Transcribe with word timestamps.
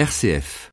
RCF. 0.00 0.72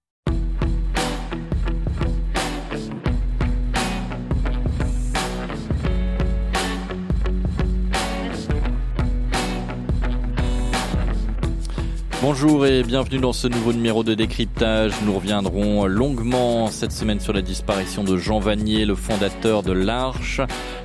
Bonjour 12.21 12.65
et 12.65 12.83
bienvenue 12.83 13.19
dans 13.19 13.33
ce 13.33 13.49
nouveau 13.49 13.73
numéro 13.73 14.05
de 14.05 14.13
décryptage. 14.13 14.93
Nous 15.05 15.13
reviendrons 15.13 15.87
longuement 15.87 16.67
cette 16.67 16.93
semaine 16.93 17.19
sur 17.19 17.33
la 17.33 17.41
disparition 17.41 18.05
de 18.05 18.15
Jean 18.15 18.39
Vanier, 18.39 18.85
le 18.85 18.95
fondateur 18.95 19.61
de 19.61 19.73
l'Arche. 19.73 20.39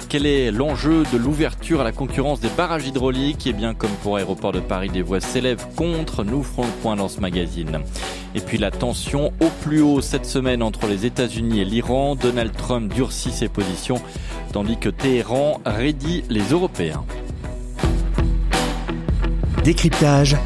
Quel 0.09 0.27
est 0.27 0.51
l'enjeu 0.51 1.05
de 1.13 1.17
l'ouverture 1.17 1.81
à 1.81 1.85
la 1.85 1.93
concurrence 1.93 2.41
des 2.41 2.49
barrages 2.49 2.89
hydrauliques? 2.89 3.47
Et 3.47 3.51
eh 3.51 3.53
bien, 3.53 3.73
comme 3.73 3.93
pour 4.03 4.17
Aéroport 4.17 4.51
de 4.51 4.59
Paris, 4.59 4.89
des 4.89 5.03
voix 5.03 5.21
s'élèvent 5.21 5.65
contre. 5.77 6.25
Nous 6.25 6.43
ferons 6.43 6.65
le 6.65 6.83
point 6.83 6.97
dans 6.97 7.09
ce 7.09 7.21
magazine. 7.21 7.79
Et 8.35 8.41
puis 8.41 8.59
la 8.59 8.71
tension 8.71 9.32
au 9.41 9.49
plus 9.63 9.81
haut 9.81 10.00
cette 10.00 10.27
semaine 10.27 10.63
entre 10.63 10.86
les 10.86 11.07
États-Unis 11.07 11.61
et 11.61 11.64
l'Iran. 11.64 12.17
Donald 12.17 12.57
Trump 12.57 12.93
durcit 12.93 13.32
ses 13.32 13.49
positions, 13.49 14.00
tandis 14.53 14.79
que 14.79 14.89
Téhéran 14.89 15.61
raidit 15.64 16.25
les 16.29 16.45
Européens. 16.50 17.05
Décryptage 19.64 20.36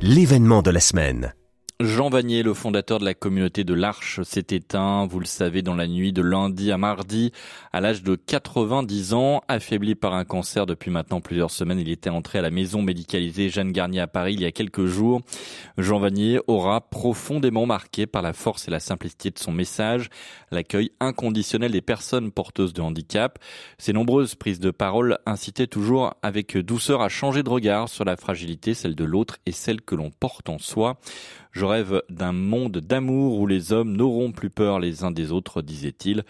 l'événement 0.00 0.62
de 0.62 0.70
la 0.70 0.80
semaine. 0.80 1.32
Jean 1.80 2.08
Vanier, 2.08 2.42
le 2.42 2.54
fondateur 2.54 2.98
de 2.98 3.04
la 3.04 3.14
communauté 3.14 3.62
de 3.62 3.72
l'Arche, 3.72 4.20
s'est 4.24 4.46
éteint, 4.50 5.06
vous 5.06 5.20
le 5.20 5.26
savez, 5.26 5.62
dans 5.62 5.76
la 5.76 5.86
nuit 5.86 6.12
de 6.12 6.22
lundi 6.22 6.72
à 6.72 6.76
mardi, 6.76 7.30
à 7.72 7.80
l'âge 7.80 8.02
de 8.02 8.16
90 8.16 9.14
ans, 9.14 9.42
affaibli 9.46 9.94
par 9.94 10.12
un 10.12 10.24
cancer 10.24 10.66
depuis 10.66 10.90
maintenant 10.90 11.20
plusieurs 11.20 11.52
semaines. 11.52 11.78
Il 11.78 11.88
était 11.88 12.10
entré 12.10 12.40
à 12.40 12.42
la 12.42 12.50
maison 12.50 12.82
médicalisée 12.82 13.48
Jeanne 13.48 13.70
Garnier 13.70 14.00
à 14.00 14.08
Paris 14.08 14.34
il 14.34 14.40
y 14.40 14.44
a 14.44 14.50
quelques 14.50 14.86
jours. 14.86 15.20
Jean 15.76 16.00
Vanier 16.00 16.40
aura 16.48 16.80
profondément 16.80 17.64
marqué 17.64 18.08
par 18.08 18.22
la 18.22 18.32
force 18.32 18.66
et 18.66 18.72
la 18.72 18.80
simplicité 18.80 19.30
de 19.30 19.38
son 19.38 19.52
message, 19.52 20.10
l'accueil 20.50 20.90
inconditionnel 20.98 21.70
des 21.70 21.80
personnes 21.80 22.32
porteuses 22.32 22.72
de 22.72 22.82
handicap. 22.82 23.38
Ses 23.78 23.92
nombreuses 23.92 24.34
prises 24.34 24.58
de 24.58 24.72
parole 24.72 25.18
incitaient 25.26 25.68
toujours 25.68 26.12
avec 26.22 26.58
douceur 26.58 27.02
à 27.02 27.08
changer 27.08 27.44
de 27.44 27.50
regard 27.50 27.88
sur 27.88 28.04
la 28.04 28.16
fragilité, 28.16 28.74
celle 28.74 28.96
de 28.96 29.04
l'autre 29.04 29.36
et 29.46 29.52
celle 29.52 29.80
que 29.80 29.94
l'on 29.94 30.10
porte 30.10 30.48
en 30.48 30.58
soi. 30.58 30.98
Rêve 31.68 32.02
d'un 32.10 32.32
monde 32.32 32.78
d'amour 32.78 33.38
où 33.38 33.46
les 33.46 33.72
hommes 33.72 33.96
n'auront 33.96 34.32
plus 34.32 34.50
peur 34.50 34.80
les 34.80 35.04
uns 35.04 35.10
des 35.10 35.30
autres, 35.30 35.62
disait-il. 35.62 36.24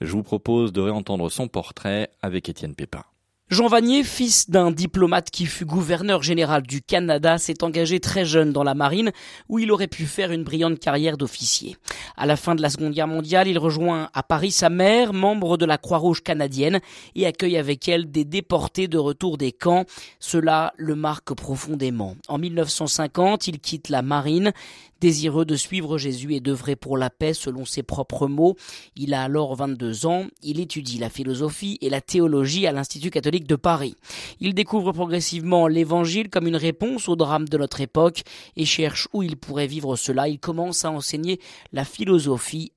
Je 0.00 0.12
vous 0.12 0.22
propose 0.22 0.72
de 0.72 0.80
réentendre 0.80 1.30
son 1.30 1.48
portrait 1.48 2.10
avec 2.22 2.48
Étienne 2.48 2.74
Pépin. 2.74 3.04
Jean 3.52 3.66
Vanier, 3.66 4.02
fils 4.02 4.48
d'un 4.48 4.70
diplomate 4.70 5.30
qui 5.30 5.44
fut 5.44 5.66
gouverneur 5.66 6.22
général 6.22 6.62
du 6.62 6.80
Canada, 6.80 7.36
s'est 7.36 7.62
engagé 7.62 8.00
très 8.00 8.24
jeune 8.24 8.50
dans 8.50 8.64
la 8.64 8.72
marine 8.72 9.12
où 9.50 9.58
il 9.58 9.70
aurait 9.70 9.88
pu 9.88 10.06
faire 10.06 10.32
une 10.32 10.42
brillante 10.42 10.78
carrière 10.78 11.18
d'officier. 11.18 11.76
À 12.16 12.26
la 12.26 12.36
fin 12.36 12.54
de 12.54 12.62
la 12.62 12.70
Seconde 12.70 12.92
Guerre 12.92 13.08
mondiale, 13.08 13.48
il 13.48 13.58
rejoint 13.58 14.10
à 14.12 14.22
Paris 14.22 14.50
sa 14.50 14.68
mère, 14.68 15.12
membre 15.12 15.56
de 15.56 15.64
la 15.64 15.78
Croix-Rouge 15.78 16.22
canadienne, 16.22 16.80
et 17.14 17.26
accueille 17.26 17.56
avec 17.56 17.88
elle 17.88 18.10
des 18.10 18.24
déportés 18.24 18.88
de 18.88 18.98
retour 18.98 19.38
des 19.38 19.52
camps. 19.52 19.84
Cela 20.20 20.72
le 20.76 20.94
marque 20.94 21.34
profondément. 21.34 22.16
En 22.28 22.38
1950, 22.38 23.48
il 23.48 23.60
quitte 23.60 23.88
la 23.88 24.02
marine, 24.02 24.52
désireux 25.00 25.44
de 25.44 25.56
suivre 25.56 25.98
Jésus 25.98 26.34
et 26.34 26.40
d'œuvrer 26.40 26.76
pour 26.76 26.96
la 26.96 27.10
paix 27.10 27.34
selon 27.34 27.64
ses 27.64 27.82
propres 27.82 28.28
mots. 28.28 28.54
Il 28.94 29.14
a 29.14 29.22
alors 29.22 29.56
22 29.56 30.06
ans, 30.06 30.26
il 30.42 30.60
étudie 30.60 30.98
la 30.98 31.10
philosophie 31.10 31.76
et 31.80 31.90
la 31.90 32.00
théologie 32.00 32.68
à 32.68 32.72
l'Institut 32.72 33.10
catholique 33.10 33.48
de 33.48 33.56
Paris. 33.56 33.96
Il 34.38 34.54
découvre 34.54 34.92
progressivement 34.92 35.66
l'évangile 35.66 36.30
comme 36.30 36.46
une 36.46 36.56
réponse 36.56 37.08
au 37.08 37.16
drame 37.16 37.48
de 37.48 37.58
notre 37.58 37.80
époque 37.80 38.22
et 38.56 38.64
cherche 38.64 39.08
où 39.12 39.24
il 39.24 39.36
pourrait 39.36 39.66
vivre 39.66 39.96
cela. 39.96 40.28
Il 40.28 40.38
commence 40.38 40.84
à 40.84 40.92
enseigner 40.92 41.40
la 41.72 41.84
philosophie 41.84 42.01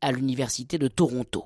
à 0.02 0.12
l'université 0.12 0.78
de 0.78 0.88
Toronto. 0.88 1.46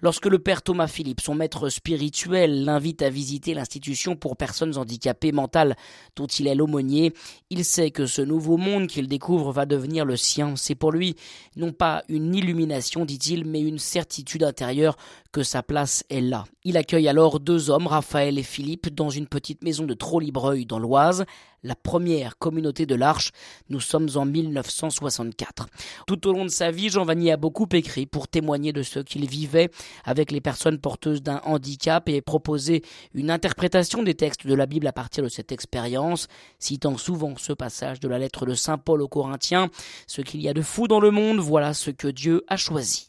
Lorsque 0.00 0.26
le 0.26 0.38
père 0.38 0.62
Thomas 0.62 0.86
Philippe, 0.86 1.20
son 1.20 1.34
maître 1.34 1.68
spirituel, 1.68 2.64
l'invite 2.64 3.02
à 3.02 3.10
visiter 3.10 3.54
l'institution 3.54 4.16
pour 4.16 4.36
personnes 4.36 4.76
handicapées 4.76 5.32
mentales 5.32 5.76
dont 6.16 6.26
il 6.26 6.46
est 6.46 6.54
l'aumônier, 6.54 7.12
il 7.50 7.64
sait 7.64 7.90
que 7.90 8.06
ce 8.06 8.22
nouveau 8.22 8.56
monde 8.56 8.86
qu'il 8.86 9.08
découvre 9.08 9.52
va 9.52 9.66
devenir 9.66 10.04
le 10.04 10.16
sien. 10.16 10.54
C'est 10.56 10.74
pour 10.74 10.92
lui 10.92 11.16
non 11.56 11.72
pas 11.72 12.02
une 12.08 12.34
illumination, 12.34 13.04
dit-il, 13.04 13.44
mais 13.44 13.60
une 13.60 13.78
certitude 13.78 14.42
intérieure 14.42 14.96
que 15.32 15.42
sa 15.42 15.62
place 15.62 16.04
est 16.10 16.20
là. 16.20 16.44
Il 16.64 16.76
accueille 16.76 17.08
alors 17.08 17.40
deux 17.40 17.70
hommes, 17.70 17.86
Raphaël 17.86 18.38
et 18.38 18.42
Philippe, 18.42 18.94
dans 18.94 19.10
une 19.10 19.26
petite 19.26 19.62
maison 19.62 19.84
de 19.84 19.94
Trollibreuil 19.94 20.66
dans 20.66 20.78
l'Oise, 20.78 21.24
la 21.62 21.74
première 21.74 22.38
communauté 22.38 22.86
de 22.86 22.94
l'Arche. 22.94 23.32
Nous 23.68 23.80
sommes 23.80 24.08
en 24.14 24.24
1964. 24.24 25.66
Tout 26.06 26.26
au 26.26 26.32
long 26.32 26.44
de 26.44 26.50
sa 26.50 26.70
vie, 26.70 26.88
Jean 26.88 27.04
Vanier 27.04 27.32
a 27.32 27.36
beaucoup 27.36 27.68
écrit 27.72 28.06
pour 28.06 28.28
témoigner 28.28 28.72
de 28.72 28.82
ce 28.82 29.00
qu'il 29.00 29.28
vivait 29.28 29.70
avec 30.04 30.30
les 30.30 30.40
personnes 30.40 30.78
porteuses 30.78 31.22
d'un 31.22 31.40
handicap 31.44 32.08
et 32.08 32.20
proposer 32.20 32.82
une 33.14 33.30
interprétation 33.30 34.02
des 34.02 34.14
textes 34.14 34.46
de 34.46 34.54
la 34.54 34.66
Bible 34.66 34.86
à 34.86 34.92
partir 34.92 35.24
de 35.24 35.28
cette 35.28 35.52
expérience, 35.52 36.28
citant 36.58 36.96
souvent 36.96 37.34
ce 37.36 37.52
passage 37.52 38.00
de 38.00 38.08
la 38.08 38.18
lettre 38.18 38.46
de 38.46 38.54
Saint 38.54 38.78
Paul 38.78 39.02
aux 39.02 39.08
Corinthiens, 39.08 39.70
Ce 40.06 40.22
qu'il 40.22 40.40
y 40.40 40.48
a 40.48 40.54
de 40.54 40.62
fou 40.62 40.88
dans 40.88 41.00
le 41.00 41.10
monde, 41.10 41.38
voilà 41.38 41.74
ce 41.74 41.90
que 41.90 42.08
Dieu 42.08 42.44
a 42.48 42.56
choisi. 42.56 43.08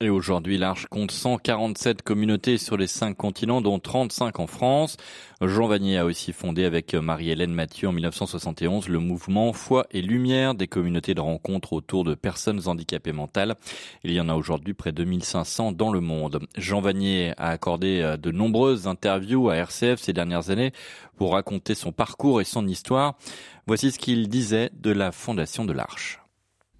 Et 0.00 0.10
aujourd'hui, 0.10 0.58
l'Arche 0.58 0.86
compte 0.86 1.10
147 1.10 2.02
communautés 2.02 2.56
sur 2.56 2.76
les 2.76 2.86
5 2.86 3.16
continents, 3.16 3.60
dont 3.60 3.80
35 3.80 4.38
en 4.38 4.46
France. 4.46 4.96
Jean 5.40 5.66
Vanier 5.66 5.98
a 5.98 6.04
aussi 6.04 6.32
fondé 6.32 6.64
avec 6.64 6.94
Marie-Hélène 6.94 7.52
Mathieu 7.52 7.88
en 7.88 7.92
1971 7.92 8.88
le 8.88 9.00
mouvement 9.00 9.52
Foi 9.52 9.88
et 9.90 10.00
Lumière 10.00 10.54
des 10.54 10.68
communautés 10.68 11.14
de 11.14 11.20
rencontre 11.20 11.72
autour 11.72 12.04
de 12.04 12.14
personnes 12.14 12.68
handicapées 12.68 13.10
mentales. 13.10 13.56
Il 14.04 14.12
y 14.12 14.20
en 14.20 14.28
a 14.28 14.36
aujourd'hui 14.36 14.72
près 14.72 14.92
de 14.92 15.02
1500 15.02 15.72
dans 15.72 15.90
le 15.90 16.00
monde. 16.00 16.46
Jean 16.56 16.80
Vanier 16.80 17.32
a 17.36 17.48
accordé 17.48 18.00
euh, 18.00 18.16
de 18.16 18.30
nombreuses 18.30 18.86
interviews 18.86 19.50
à 19.50 19.56
RCF 19.56 20.00
ces 20.00 20.12
dernières 20.12 20.50
années 20.50 20.70
pour 21.16 21.32
raconter 21.32 21.74
son 21.74 21.90
parcours 21.90 22.40
et 22.40 22.44
son 22.44 22.68
histoire. 22.68 23.18
Voici 23.66 23.90
ce 23.90 23.98
qu'il 23.98 24.28
disait 24.28 24.70
de 24.74 24.92
la 24.92 25.10
fondation 25.10 25.64
de 25.64 25.72
l'Arche. 25.72 26.20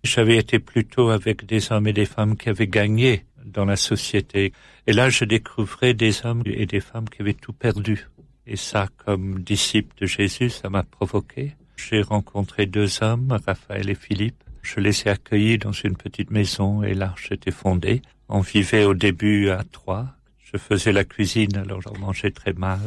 J'avais 0.04 0.36
été 0.36 0.59
plutôt 0.59 1.10
avec 1.10 1.44
des 1.44 1.72
hommes 1.72 1.88
et 1.88 1.92
des 1.92 2.06
femmes 2.06 2.36
qui 2.36 2.48
avaient 2.48 2.69
gagné 2.69 3.25
dans 3.44 3.64
la 3.64 3.76
société. 3.76 4.53
Et 4.86 4.92
là, 4.92 5.10
je 5.10 5.25
découvrais 5.25 5.94
des 5.94 6.25
hommes 6.25 6.42
et 6.47 6.66
des 6.66 6.81
femmes 6.81 7.09
qui 7.09 7.22
avaient 7.22 7.34
tout 7.34 7.53
perdu. 7.53 8.06
Et 8.47 8.56
ça, 8.56 8.88
comme 9.04 9.41
disciple 9.41 9.94
de 10.00 10.06
Jésus, 10.06 10.50
ça 10.50 10.70
m'a 10.70 10.82
provoqué. 10.82 11.54
J'ai 11.76 12.00
rencontré 12.00 12.66
deux 12.66 13.03
hommes, 13.03 13.36
Raphaël 13.47 13.91
et 13.91 13.94
Philippe. 13.94 14.42
Je 14.62 14.81
les 14.81 15.03
ai 15.03 15.10
accueillis 15.10 15.59
dans 15.59 15.72
une 15.72 15.97
petite 15.97 16.30
maison 16.30 16.82
et 16.82 16.94
l'arche 16.94 17.30
était 17.32 17.50
fondée. 17.50 18.03
On 18.28 18.41
vivait 18.41 18.84
au 18.84 18.94
début 18.94 19.50
à 19.50 19.65
trois. 19.65 20.06
Je 20.41 20.56
faisais 20.59 20.92
la 20.92 21.04
cuisine, 21.04 21.56
alors 21.56 21.82
j'en 21.82 21.97
mangeais 21.98 22.30
très 22.30 22.54
mal. 22.54 22.80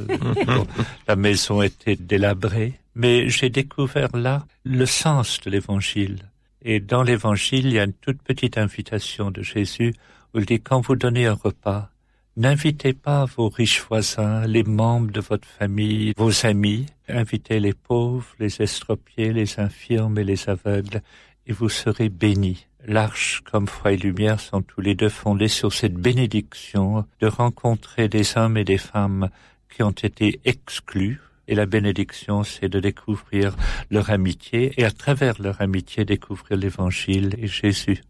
la 1.07 1.15
maison 1.15 1.61
était 1.61 1.95
délabrée. 1.95 2.73
Mais 2.95 3.29
j'ai 3.29 3.49
découvert 3.49 4.15
là 4.15 4.45
le 4.63 4.85
sens 4.85 5.39
de 5.41 5.49
l'évangile 5.51 6.30
et 6.63 6.79
dans 6.79 7.03
l'évangile, 7.03 7.67
il 7.67 7.73
y 7.73 7.79
a 7.79 7.83
une 7.83 7.93
toute 7.93 8.21
petite 8.21 8.57
invitation 8.57 9.31
de 9.31 9.41
Jésus 9.41 9.93
où 10.33 10.39
il 10.39 10.45
dit 10.45 10.61
quand 10.61 10.81
vous 10.81 10.95
donnez 10.95 11.25
un 11.25 11.33
repas, 11.33 11.89
n'invitez 12.37 12.93
pas 12.93 13.25
vos 13.25 13.49
riches 13.49 13.81
voisins, 13.81 14.45
les 14.45 14.63
membres 14.63 15.11
de 15.11 15.21
votre 15.21 15.47
famille, 15.47 16.13
vos 16.17 16.45
amis, 16.45 16.85
invitez 17.07 17.59
les 17.59 17.73
pauvres, 17.73 18.27
les 18.39 18.61
estropiés, 18.61 19.33
les 19.33 19.59
infirmes 19.59 20.17
et 20.17 20.23
les 20.23 20.49
aveugles, 20.49 21.01
et 21.47 21.53
vous 21.53 21.69
serez 21.69 22.09
bénis. 22.09 22.67
L'arche 22.85 23.41
comme 23.51 23.67
foi 23.67 23.93
et 23.93 23.97
lumière 23.97 24.39
sont 24.39 24.61
tous 24.61 24.81
les 24.81 24.95
deux 24.95 25.09
fondés 25.09 25.47
sur 25.47 25.73
cette 25.73 25.95
bénédiction 25.95 27.05
de 27.19 27.27
rencontrer 27.27 28.07
des 28.07 28.37
hommes 28.37 28.57
et 28.57 28.63
des 28.63 28.79
femmes 28.79 29.29
qui 29.69 29.83
ont 29.83 29.91
été 29.91 30.39
exclus 30.45 31.21
et 31.47 31.55
la 31.55 31.65
bénédiction, 31.65 32.43
c'est 32.43 32.69
de 32.69 32.79
découvrir 32.79 33.55
leur 33.89 34.09
amitié 34.09 34.73
et 34.77 34.85
à 34.85 34.91
travers 34.91 35.41
leur 35.41 35.61
amitié 35.61 36.05
découvrir 36.05 36.57
l'Évangile 36.57 37.35
et 37.37 37.47
Jésus. 37.47 38.01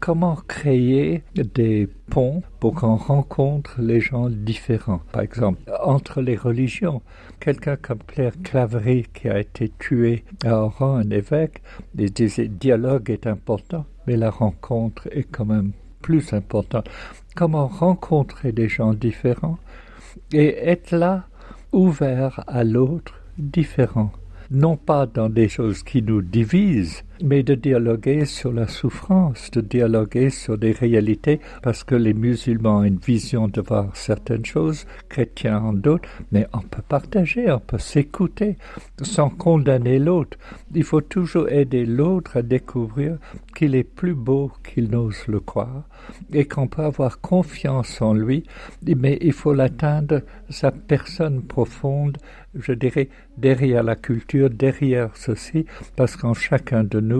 Comment 0.00 0.36
créer 0.36 1.22
des 1.34 1.88
ponts 2.10 2.42
pour 2.60 2.74
qu'on 2.74 2.96
rencontre 2.96 3.80
les 3.80 4.00
gens 4.00 4.28
différents? 4.28 5.00
Par 5.12 5.22
exemple, 5.22 5.60
entre 5.82 6.20
les 6.20 6.36
religions. 6.36 7.00
Quelqu'un 7.40 7.76
comme 7.76 8.02
Claire 8.06 8.34
Claverie 8.42 9.06
qui 9.14 9.28
a 9.28 9.38
été 9.38 9.72
tué 9.78 10.24
à 10.44 10.56
Oran, 10.56 10.96
un 10.96 11.10
évêque, 11.10 11.62
il 11.96 12.12
dialogue 12.58 13.08
est 13.08 13.26
important, 13.26 13.86
mais 14.06 14.16
la 14.16 14.30
rencontre 14.30 15.08
est 15.10 15.22
quand 15.24 15.46
même 15.46 15.72
plus 16.02 16.34
importante. 16.34 16.88
Comment 17.34 17.66
rencontrer 17.66 18.52
des 18.52 18.68
gens 18.68 18.92
différents 18.92 19.58
et 20.32 20.68
être 20.68 20.90
là 20.90 21.24
ouvert 21.74 22.44
à 22.46 22.62
l'autre, 22.62 23.14
différent. 23.36 24.12
non 24.50 24.76
pas 24.76 25.06
dans 25.06 25.28
des 25.28 25.48
choses 25.48 25.82
qui 25.82 26.02
nous 26.02 26.22
divisent, 26.22 27.02
mais 27.24 27.42
de 27.42 27.54
dialoguer 27.54 28.26
sur 28.26 28.52
la 28.52 28.68
souffrance, 28.68 29.50
de 29.50 29.62
dialoguer 29.62 30.28
sur 30.28 30.58
des 30.58 30.72
réalités, 30.72 31.40
parce 31.62 31.82
que 31.82 31.94
les 31.94 32.12
musulmans 32.12 32.80
ont 32.80 32.84
une 32.84 32.98
vision 32.98 33.48
de 33.48 33.62
voir 33.62 33.96
certaines 33.96 34.44
choses, 34.44 34.84
chrétiens 35.08 35.58
en 35.58 35.72
d'autres, 35.72 36.08
mais 36.32 36.46
on 36.52 36.60
peut 36.60 36.82
partager, 36.86 37.50
on 37.50 37.60
peut 37.60 37.78
s'écouter 37.78 38.58
sans 39.00 39.30
condamner 39.30 39.98
l'autre. 39.98 40.36
Il 40.74 40.84
faut 40.84 41.00
toujours 41.00 41.48
aider 41.48 41.86
l'autre 41.86 42.36
à 42.36 42.42
découvrir 42.42 43.16
qu'il 43.56 43.74
est 43.74 43.84
plus 43.84 44.14
beau 44.14 44.52
qu'il 44.62 44.90
n'ose 44.90 45.26
le 45.26 45.40
croire 45.40 45.84
et 46.30 46.44
qu'on 46.44 46.68
peut 46.68 46.82
avoir 46.82 47.22
confiance 47.22 48.02
en 48.02 48.12
lui, 48.12 48.44
mais 48.84 49.16
il 49.22 49.32
faut 49.32 49.54
l'atteindre 49.54 50.20
sa 50.50 50.70
personne 50.70 51.42
profonde, 51.42 52.18
je 52.54 52.72
dirais, 52.72 53.08
derrière 53.38 53.82
la 53.82 53.96
culture, 53.96 54.50
derrière 54.50 55.10
ceci, 55.16 55.64
parce 55.96 56.16
qu'en 56.16 56.34
chacun 56.34 56.84
de 56.84 57.00
nous, 57.00 57.13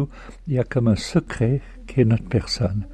il 0.47 0.55
y 0.55 0.59
a 0.59 0.65
comme 0.65 0.89
un 0.89 0.97
secret 0.97 1.61
qui 1.87 2.01
est 2.01 2.05
notre 2.05 2.29
personne. 2.29 2.87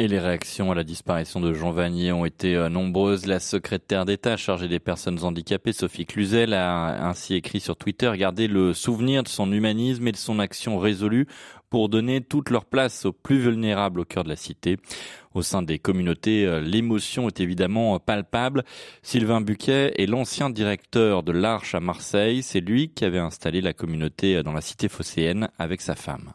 Et 0.00 0.08
les 0.08 0.18
réactions 0.18 0.72
à 0.72 0.74
la 0.74 0.82
disparition 0.82 1.42
de 1.42 1.52
Jean 1.52 1.72
Vanier 1.72 2.10
ont 2.10 2.24
été 2.24 2.56
euh, 2.56 2.70
nombreuses. 2.70 3.26
La 3.26 3.38
secrétaire 3.38 4.06
d'État 4.06 4.38
chargée 4.38 4.66
des 4.66 4.78
personnes 4.78 5.22
handicapées, 5.22 5.74
Sophie 5.74 6.06
Cluzel, 6.06 6.54
a 6.54 7.06
ainsi 7.06 7.34
écrit 7.34 7.60
sur 7.60 7.76
Twitter, 7.76 8.10
gardez 8.16 8.48
le 8.48 8.72
souvenir 8.72 9.22
de 9.22 9.28
son 9.28 9.52
humanisme 9.52 10.08
et 10.08 10.12
de 10.12 10.16
son 10.16 10.38
action 10.38 10.78
résolue 10.78 11.26
pour 11.68 11.90
donner 11.90 12.22
toute 12.22 12.48
leur 12.48 12.64
place 12.64 13.04
aux 13.04 13.12
plus 13.12 13.40
vulnérables 13.40 14.00
au 14.00 14.06
cœur 14.06 14.24
de 14.24 14.30
la 14.30 14.36
cité. 14.36 14.78
Au 15.34 15.42
sein 15.42 15.60
des 15.60 15.78
communautés, 15.78 16.46
euh, 16.46 16.62
l'émotion 16.62 17.28
est 17.28 17.40
évidemment 17.40 17.98
palpable. 17.98 18.64
Sylvain 19.02 19.42
Buquet 19.42 19.92
est 19.98 20.06
l'ancien 20.06 20.48
directeur 20.48 21.22
de 21.22 21.32
l'Arche 21.32 21.74
à 21.74 21.80
Marseille. 21.80 22.42
C'est 22.42 22.60
lui 22.60 22.88
qui 22.88 23.04
avait 23.04 23.18
installé 23.18 23.60
la 23.60 23.74
communauté 23.74 24.36
euh, 24.36 24.42
dans 24.42 24.54
la 24.54 24.62
cité 24.62 24.88
phocéenne 24.88 25.50
avec 25.58 25.82
sa 25.82 25.94
femme. 25.94 26.32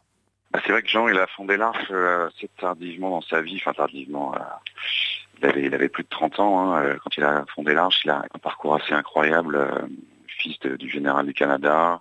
Bah, 0.55 0.61
c'est 0.65 0.71
vrai 0.71 0.83
que 0.83 0.87
Jean, 0.87 1.09
il 1.09 1.17
a 1.17 1.27
fondé 1.27 1.57
l'Arche 1.57 1.91
euh, 1.91 2.27
assez 2.27 2.47
tardivement 2.57 3.09
dans 3.09 3.21
sa 3.21 3.41
vie, 3.41 3.57
enfin 3.57 3.73
tardivement. 3.73 4.33
Euh, 4.35 5.51
il, 5.57 5.75
avait, 5.75 5.89
plus 5.89 6.03
de 6.03 6.07
30 6.07 6.39
ans 6.39 6.71
hein, 6.71 6.81
euh, 6.81 6.97
quand 7.03 7.17
il 7.17 7.25
a 7.25 7.43
fondé 7.53 7.73
l'Arche. 7.73 8.05
Il 8.05 8.09
a 8.09 8.23
un 8.33 8.39
parcours 8.39 8.73
assez 8.73 8.93
incroyable, 8.93 9.89
fils 10.27 10.57
du 10.61 10.89
général 10.89 11.25
du 11.25 11.33
Canada, 11.33 11.99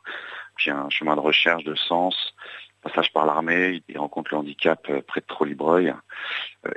puis 0.55 0.71
un 0.71 0.89
chemin 0.89 1.17
de 1.17 1.21
recherche 1.21 1.65
de 1.65 1.75
sens, 1.75 2.37
passage 2.81 3.13
par 3.13 3.27
l'armée, 3.27 3.83
il 3.89 3.99
rencontre 3.99 4.33
le 4.33 4.39
handicap 4.39 4.81
près 5.09 5.21
de 5.21 5.27
Trollibreuil, 5.27 5.93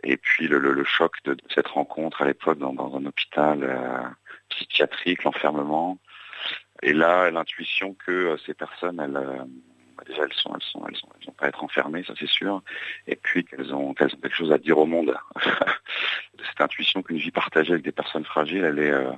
et 0.02 0.18
puis 0.18 0.48
le, 0.48 0.84
choc 0.84 1.12
de, 1.26 1.38
cette 1.54 1.68
rencontre 1.68 2.24
à 2.24 2.26
l'époque 2.26 2.58
dans, 2.58 2.74
un 2.74 3.06
hôpital 3.06 4.16
psychiatrique, 4.50 5.24
l'enfermement, 5.26 6.00
et 6.82 6.94
là 6.94 7.30
l'intuition 7.30 7.94
que 7.94 8.36
ces 8.48 8.56
personnes, 8.56 9.00
elles 9.00 9.46
déjà 10.06 10.24
elles 10.24 10.34
sont, 10.34 10.52
vont 10.52 11.34
pas 11.38 11.48
être 11.48 11.64
enfermées, 11.64 12.04
ça 12.04 12.14
c'est 12.20 12.30
sûr, 12.30 12.62
et 13.08 13.16
puis 13.16 13.46
qu'elles 13.46 13.74
ont, 13.74 13.94
qu'elles 13.94 14.14
ont 14.14 14.20
quelque 14.20 14.36
chose 14.36 14.52
à 14.52 14.58
dire 14.58 14.78
au 14.78 14.86
monde. 14.86 15.16
Cette 16.50 16.62
intuition 16.62 17.02
qu'une 17.02 17.18
vie 17.18 17.32
partagée 17.32 17.74
avec 17.74 17.84
des 17.84 17.92
personnes 17.92 18.26
fragiles, 18.26 18.64
elle 18.64 18.80
est 18.80 18.92
euh, 18.92 19.12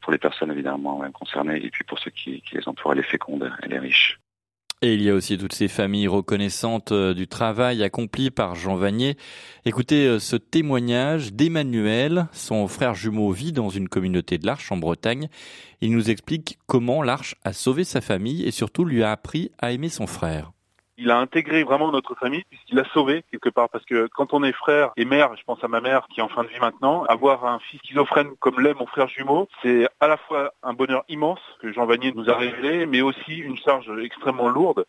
pour 0.00 0.12
les 0.12 0.18
personnes 0.18 0.50
évidemment 0.50 1.02
concernées, 1.12 1.64
et 1.64 1.70
puis 1.70 1.84
pour 1.84 1.98
ceux 1.98 2.10
qui, 2.10 2.42
qui 2.42 2.56
les 2.56 2.68
entourent, 2.68 2.92
elle 2.92 3.00
est 3.00 3.02
féconde, 3.02 3.52
elle 3.62 3.72
est 3.72 3.78
riche. 3.78 4.18
Et 4.84 4.94
il 4.94 5.02
y 5.02 5.10
a 5.10 5.14
aussi 5.14 5.38
toutes 5.38 5.54
ces 5.54 5.68
familles 5.68 6.08
reconnaissantes 6.08 6.90
euh, 6.90 7.14
du 7.14 7.28
travail 7.28 7.84
accompli 7.84 8.32
par 8.32 8.56
Jean 8.56 8.74
Vanier. 8.74 9.16
Écoutez 9.64 10.08
euh, 10.08 10.18
ce 10.18 10.34
témoignage 10.34 11.32
d'Emmanuel. 11.32 12.26
Son 12.32 12.66
frère 12.66 12.96
jumeau 12.96 13.30
vit 13.30 13.52
dans 13.52 13.68
une 13.68 13.88
communauté 13.88 14.38
de 14.38 14.46
l'Arche 14.46 14.72
en 14.72 14.76
Bretagne. 14.76 15.28
Il 15.82 15.92
nous 15.92 16.10
explique 16.10 16.58
comment 16.66 17.00
l'Arche 17.00 17.36
a 17.44 17.52
sauvé 17.52 17.84
sa 17.84 18.00
famille 18.00 18.42
et 18.42 18.50
surtout 18.50 18.84
lui 18.84 19.04
a 19.04 19.12
appris 19.12 19.52
à 19.60 19.70
aimer 19.70 19.88
son 19.88 20.08
frère 20.08 20.50
il 20.98 21.10
a 21.10 21.18
intégré 21.18 21.64
vraiment 21.64 21.90
notre 21.90 22.14
famille 22.14 22.44
puisqu'il 22.48 22.78
a 22.78 22.84
sauvé 22.92 23.24
quelque 23.30 23.48
part 23.48 23.68
parce 23.68 23.84
que 23.84 24.08
quand 24.14 24.32
on 24.34 24.42
est 24.42 24.52
frère 24.52 24.92
et 24.96 25.04
mère, 25.04 25.34
je 25.36 25.42
pense 25.44 25.62
à 25.64 25.68
ma 25.68 25.80
mère 25.80 26.06
qui 26.08 26.20
est 26.20 26.22
en 26.22 26.28
fin 26.28 26.42
de 26.44 26.48
vie 26.48 26.60
maintenant, 26.60 27.04
avoir 27.04 27.46
un 27.46 27.58
fils 27.58 27.80
schizophrène 27.80 28.30
comme 28.40 28.60
l'est 28.60 28.74
mon 28.74 28.86
frère 28.86 29.08
jumeau, 29.08 29.48
c'est 29.62 29.88
à 30.00 30.08
la 30.08 30.16
fois 30.16 30.52
un 30.62 30.72
bonheur 30.72 31.04
immense 31.08 31.40
que 31.60 31.72
Jean 31.72 31.86
Vanier 31.86 32.12
nous 32.14 32.30
a 32.30 32.36
révélé, 32.36 32.86
mais 32.86 33.00
aussi 33.00 33.36
une 33.36 33.56
charge 33.56 33.90
extrêmement 34.02 34.48
lourde. 34.48 34.84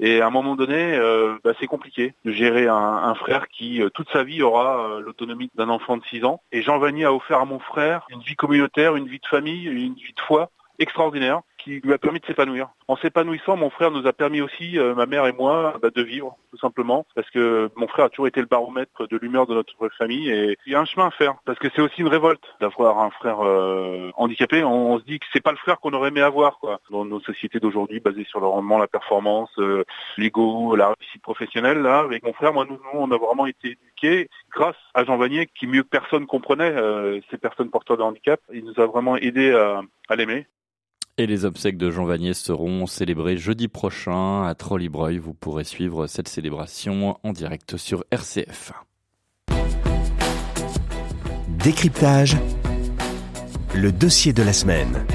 Et 0.00 0.20
à 0.20 0.26
un 0.26 0.30
moment 0.30 0.56
donné, 0.56 0.94
euh, 0.96 1.38
bah, 1.44 1.52
c'est 1.60 1.66
compliqué 1.66 2.14
de 2.24 2.32
gérer 2.32 2.66
un, 2.66 3.14
frère 3.14 3.46
qui, 3.48 3.80
euh, 3.80 3.90
toute 3.90 4.10
sa 4.10 4.24
vie, 4.24 4.42
aura 4.42 4.88
euh, 4.88 5.00
l'autonomie 5.00 5.50
d'un 5.54 5.68
enfant 5.68 5.96
de 5.96 6.04
6 6.06 6.24
ans. 6.24 6.40
Et 6.50 6.62
Jean 6.62 6.78
Vanier 6.78 7.04
a 7.04 7.14
offert 7.14 7.38
à 7.38 7.44
mon 7.44 7.60
frère 7.60 8.04
une 8.10 8.20
vie 8.20 8.34
communautaire, 8.34 8.96
une 8.96 9.06
vie 9.06 9.20
de 9.20 9.26
famille, 9.26 9.66
une 9.66 9.94
vie 9.94 10.12
de 10.12 10.20
foi 10.26 10.50
extraordinaire 10.80 11.42
qui 11.64 11.80
lui 11.80 11.92
a 11.92 11.98
permis 11.98 12.20
de 12.20 12.26
s'épanouir. 12.26 12.68
En 12.88 12.96
s'épanouissant, 12.96 13.56
mon 13.56 13.70
frère 13.70 13.90
nous 13.90 14.06
a 14.06 14.12
permis 14.12 14.42
aussi, 14.42 14.78
euh, 14.78 14.94
ma 14.94 15.06
mère 15.06 15.26
et 15.26 15.32
moi, 15.32 15.78
bah, 15.80 15.88
de 15.92 16.02
vivre, 16.02 16.36
tout 16.50 16.58
simplement, 16.58 17.06
parce 17.14 17.28
que 17.30 17.70
mon 17.74 17.88
frère 17.88 18.04
a 18.06 18.08
toujours 18.10 18.26
été 18.26 18.40
le 18.40 18.46
baromètre 18.46 19.08
de 19.08 19.16
l'humeur 19.16 19.46
de 19.46 19.54
notre 19.54 19.88
famille, 19.96 20.30
et 20.30 20.58
il 20.66 20.72
y 20.72 20.76
a 20.76 20.80
un 20.80 20.84
chemin 20.84 21.06
à 21.06 21.10
faire, 21.10 21.36
parce 21.46 21.58
que 21.58 21.68
c'est 21.74 21.80
aussi 21.80 22.02
une 22.02 22.08
révolte 22.08 22.44
d'avoir 22.60 22.98
un 22.98 23.10
frère 23.10 23.38
euh, 23.40 24.10
handicapé. 24.16 24.62
On, 24.62 24.98
se 24.98 25.04
dit 25.04 25.18
que 25.18 25.26
c'est 25.32 25.42
pas 25.42 25.50
le 25.50 25.56
frère 25.56 25.80
qu'on 25.80 25.94
aurait 25.94 26.08
aimé 26.08 26.20
avoir, 26.20 26.58
quoi, 26.58 26.80
dans 26.90 27.04
nos 27.04 27.20
sociétés 27.20 27.60
d'aujourd'hui, 27.60 28.00
basées 28.00 28.26
sur 28.28 28.40
le 28.40 28.46
rendement, 28.46 28.78
la 28.78 28.86
performance, 28.86 29.50
euh, 29.58 29.84
l'ego, 30.18 30.76
la 30.76 30.88
réussite 30.88 31.22
professionnelle. 31.22 31.78
Là, 31.78 32.00
avec 32.00 32.22
mon 32.22 32.34
frère, 32.34 32.52
moi, 32.52 32.66
nous, 32.68 32.78
on 32.92 33.10
a 33.10 33.16
vraiment 33.16 33.46
été 33.46 33.68
éduqués 33.68 34.28
grâce 34.52 34.76
à 34.92 35.04
Jean 35.04 35.16
Vanier, 35.16 35.48
qui 35.58 35.66
mieux 35.66 35.82
que 35.82 35.88
personne 35.88 36.26
comprenait 36.26 36.74
ces 37.30 37.38
personnes 37.38 37.70
porteurs 37.70 37.96
de 37.96 38.02
handicap. 38.02 38.40
Il 38.52 38.64
nous 38.64 38.78
a 38.80 38.86
vraiment 38.86 39.16
aidé 39.16 39.52
à 40.08 40.16
l'aimer. 40.16 40.46
Et 41.16 41.28
les 41.28 41.44
obsèques 41.44 41.76
de 41.76 41.92
Jean 41.92 42.06
Vanier 42.06 42.34
seront 42.34 42.88
célébrées 42.88 43.36
jeudi 43.36 43.68
prochain 43.68 44.42
à 44.42 44.54
Trollibreuil. 44.56 45.18
Vous 45.18 45.32
pourrez 45.32 45.62
suivre 45.62 46.08
cette 46.08 46.26
célébration 46.26 47.16
en 47.22 47.32
direct 47.32 47.76
sur 47.76 48.04
RCF. 48.10 48.72
Décryptage. 51.50 52.36
Le 53.76 53.92
dossier 53.92 54.32
de 54.32 54.42
la 54.42 54.52
semaine. 54.52 55.06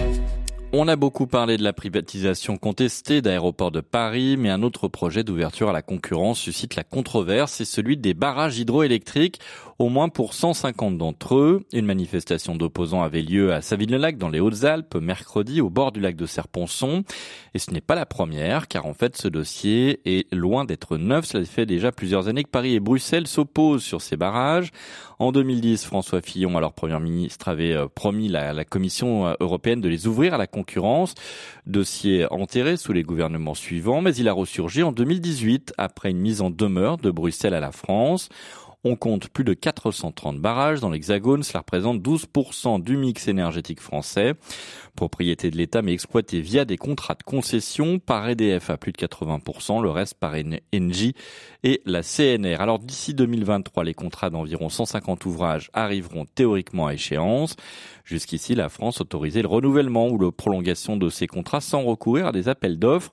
On 0.71 0.87
a 0.87 0.95
beaucoup 0.95 1.27
parlé 1.27 1.57
de 1.57 1.63
la 1.63 1.73
privatisation 1.73 2.55
contestée 2.55 3.21
d'Aéroport 3.21 3.71
de 3.71 3.81
Paris, 3.81 4.37
mais 4.37 4.49
un 4.49 4.61
autre 4.61 4.87
projet 4.87 5.23
d'ouverture 5.23 5.69
à 5.69 5.73
la 5.73 5.81
concurrence 5.81 6.39
suscite 6.39 6.75
la 6.75 6.83
controverse, 6.83 7.53
c'est 7.53 7.65
celui 7.65 7.97
des 7.97 8.13
barrages 8.13 8.59
hydroélectriques, 8.59 9.39
au 9.79 9.87
moins 9.87 10.09
pour 10.09 10.33
150 10.33 10.97
d'entre 10.97 11.35
eux. 11.35 11.65
Une 11.71 11.85
manifestation 11.85 12.55
d'opposants 12.55 13.01
avait 13.01 13.21
lieu 13.21 13.53
à 13.53 13.61
Savine-le-Lac 13.61 14.17
dans 14.17 14.29
les 14.29 14.41
Hautes-Alpes 14.41 14.95
mercredi 14.95 15.61
au 15.61 15.69
bord 15.69 15.93
du 15.93 16.01
lac 16.01 16.17
de 16.17 16.25
Serponçon. 16.25 17.03
Et 17.53 17.59
ce 17.59 17.71
n'est 17.71 17.79
pas 17.79 17.95
la 17.95 18.05
première, 18.05 18.67
car 18.67 18.85
en 18.85 18.93
fait 18.93 19.15
ce 19.15 19.29
dossier 19.29 20.01
est 20.03 20.31
loin 20.33 20.65
d'être 20.65 20.97
neuf. 20.97 21.25
Cela 21.25 21.45
fait 21.45 21.65
déjà 21.65 21.93
plusieurs 21.93 22.27
années 22.27 22.43
que 22.43 22.49
Paris 22.49 22.75
et 22.75 22.81
Bruxelles 22.81 23.27
s'opposent 23.27 23.83
sur 23.83 24.01
ces 24.01 24.17
barrages. 24.17 24.71
En 25.17 25.31
2010, 25.31 25.85
François 25.85 26.21
Fillon, 26.21 26.57
alors 26.57 26.73
Premier 26.73 26.99
ministre, 26.99 27.47
avait 27.47 27.73
euh, 27.73 27.87
promis 27.87 28.33
à 28.35 28.53
la 28.53 28.65
Commission 28.65 29.27
euh, 29.27 29.33
européenne 29.39 29.79
de 29.79 29.89
les 29.89 30.07
ouvrir 30.07 30.33
à 30.33 30.37
la 30.37 30.47
concurrence. 30.47 31.15
Dossier 31.65 32.25
enterré 32.31 32.75
sous 32.75 32.91
les 32.91 33.03
gouvernements 33.03 33.53
suivants, 33.53 34.01
mais 34.01 34.15
il 34.15 34.27
a 34.27 34.33
ressurgi 34.33 34.83
en 34.83 34.91
2018 34.91 35.73
après 35.77 36.11
une 36.11 36.19
mise 36.19 36.41
en 36.41 36.49
demeure 36.49 36.97
de 36.97 37.11
Bruxelles 37.11 37.53
à 37.53 37.59
la 37.61 37.71
France. 37.71 38.29
On 38.85 38.95
compte 38.95 39.27
plus 39.27 39.43
de 39.43 39.53
430 39.53 40.39
barrages 40.39 40.79
dans 40.79 40.89
l'Hexagone. 40.89 41.43
Cela 41.43 41.59
représente 41.59 42.01
12% 42.01 42.81
du 42.81 42.95
mix 42.95 43.27
énergétique 43.27 43.81
français. 43.81 44.35
Propriété 44.95 45.51
de 45.51 45.57
l'État 45.57 45.81
mais 45.81 45.91
exploité 45.91 46.39
via 46.39 46.63
des 46.63 46.77
contrats 46.77 47.15
de 47.15 47.23
concession 47.23 47.99
par 47.99 48.29
EDF 48.29 48.69
à 48.69 48.77
plus 48.77 48.93
de 48.93 48.97
80%, 48.97 49.81
le 49.81 49.89
reste 49.89 50.13
par 50.13 50.33
Engie 50.73 51.13
et 51.63 51.81
la 51.85 52.03
CNR. 52.03 52.61
Alors 52.61 52.79
d'ici 52.79 53.13
2023, 53.13 53.83
les 53.83 53.93
contrats 53.93 54.29
d'environ 54.29 54.69
150 54.69 55.25
ouvrages 55.25 55.69
arriveront 55.73 56.25
théoriquement 56.25 56.87
à 56.87 56.93
échéance. 56.93 57.57
Jusqu'ici, 58.05 58.55
la 58.55 58.69
France 58.69 59.01
autorisait 59.01 59.43
le 59.43 59.47
renouvellement 59.47 60.07
ou 60.07 60.17
la 60.17 60.31
prolongation 60.31 60.97
de 60.97 61.09
ces 61.09 61.27
contrats 61.27 61.61
sans 61.61 61.83
recourir 61.83 62.25
à 62.25 62.31
des 62.31 62.49
appels 62.49 62.79
d'offres. 62.79 63.11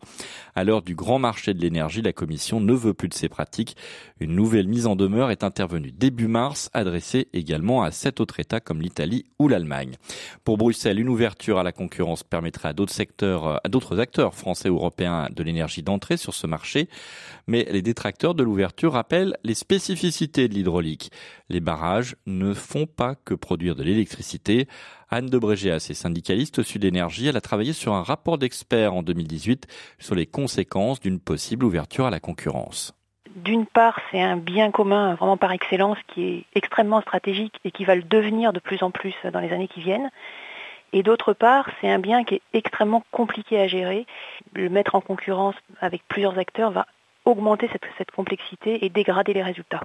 À 0.54 0.64
l'heure 0.64 0.80
du 0.80 0.94
grand 0.94 1.18
marché 1.18 1.52
de 1.52 1.60
l'énergie, 1.60 2.00
la 2.00 2.14
Commission 2.14 2.60
ne 2.60 2.72
veut 2.72 2.94
plus 2.94 3.08
de 3.08 3.14
ces 3.14 3.28
pratiques. 3.28 3.76
Une 4.20 4.34
nouvelle 4.34 4.68
mise 4.68 4.86
en 4.86 4.96
demeure 4.96 5.30
est 5.30 5.44
intervenue 5.56 5.90
début 5.90 6.28
mars, 6.28 6.68
adressée 6.74 7.28
également 7.32 7.82
à 7.82 7.90
sept 7.90 8.20
autres 8.20 8.40
États 8.40 8.60
comme 8.60 8.82
l'Italie 8.82 9.24
ou 9.38 9.48
l'Allemagne. 9.48 9.96
Pour 10.44 10.58
Bruxelles, 10.58 11.00
une 11.00 11.08
ouverture 11.08 11.58
à 11.58 11.62
la 11.62 11.72
concurrence 11.72 12.24
permettrait 12.24 12.68
à 12.68 12.72
d'autres 12.74 12.92
secteurs, 12.92 13.58
à 13.64 13.68
d'autres 13.70 13.98
acteurs 13.98 14.34
français 14.34 14.68
ou 14.68 14.76
européens 14.76 15.28
de 15.34 15.42
l'énergie 15.42 15.82
d'entrer 15.82 16.18
sur 16.18 16.34
ce 16.34 16.46
marché. 16.46 16.90
Mais 17.46 17.66
les 17.72 17.80
détracteurs 17.80 18.34
de 18.34 18.42
l'ouverture 18.42 18.92
rappellent 18.92 19.38
les 19.44 19.54
spécificités 19.54 20.46
de 20.46 20.52
l'hydraulique. 20.52 21.10
Les 21.48 21.60
barrages 21.60 22.16
ne 22.26 22.52
font 22.52 22.86
pas 22.86 23.14
que 23.14 23.32
produire 23.32 23.76
de 23.76 23.82
l'électricité. 23.82 24.68
Anne 25.08 25.30
de 25.30 25.38
Brégéas 25.38 25.86
est 25.88 25.94
syndicaliste 25.94 26.58
au 26.58 26.64
Sud 26.64 26.84
Énergie. 26.84 27.28
Elle 27.28 27.36
a 27.38 27.40
travaillé 27.40 27.72
sur 27.72 27.94
un 27.94 28.02
rapport 28.02 28.36
d'experts 28.36 28.92
en 28.92 29.02
2018 29.02 29.66
sur 29.98 30.14
les 30.14 30.26
conséquences 30.26 31.00
d'une 31.00 31.18
possible 31.18 31.64
ouverture 31.64 32.04
à 32.04 32.10
la 32.10 32.20
concurrence. 32.20 32.95
D'une 33.36 33.66
part, 33.66 34.00
c'est 34.10 34.22
un 34.22 34.38
bien 34.38 34.70
commun 34.70 35.14
vraiment 35.14 35.36
par 35.36 35.52
excellence 35.52 35.98
qui 36.08 36.26
est 36.26 36.44
extrêmement 36.54 37.02
stratégique 37.02 37.60
et 37.64 37.70
qui 37.70 37.84
va 37.84 37.94
le 37.94 38.02
devenir 38.02 38.54
de 38.54 38.60
plus 38.60 38.82
en 38.82 38.90
plus 38.90 39.14
dans 39.30 39.40
les 39.40 39.52
années 39.52 39.68
qui 39.68 39.82
viennent. 39.82 40.10
Et 40.94 41.02
d'autre 41.02 41.34
part, 41.34 41.68
c'est 41.80 41.90
un 41.90 41.98
bien 41.98 42.24
qui 42.24 42.36
est 42.36 42.42
extrêmement 42.54 43.04
compliqué 43.10 43.60
à 43.60 43.68
gérer. 43.68 44.06
Le 44.54 44.70
mettre 44.70 44.94
en 44.94 45.02
concurrence 45.02 45.54
avec 45.82 46.02
plusieurs 46.08 46.38
acteurs 46.38 46.70
va 46.70 46.86
augmenter 47.26 47.68
cette, 47.72 48.10
complexité 48.12 48.84
et 48.84 48.88
dégrader 48.88 49.34
les 49.34 49.42
résultats. 49.42 49.82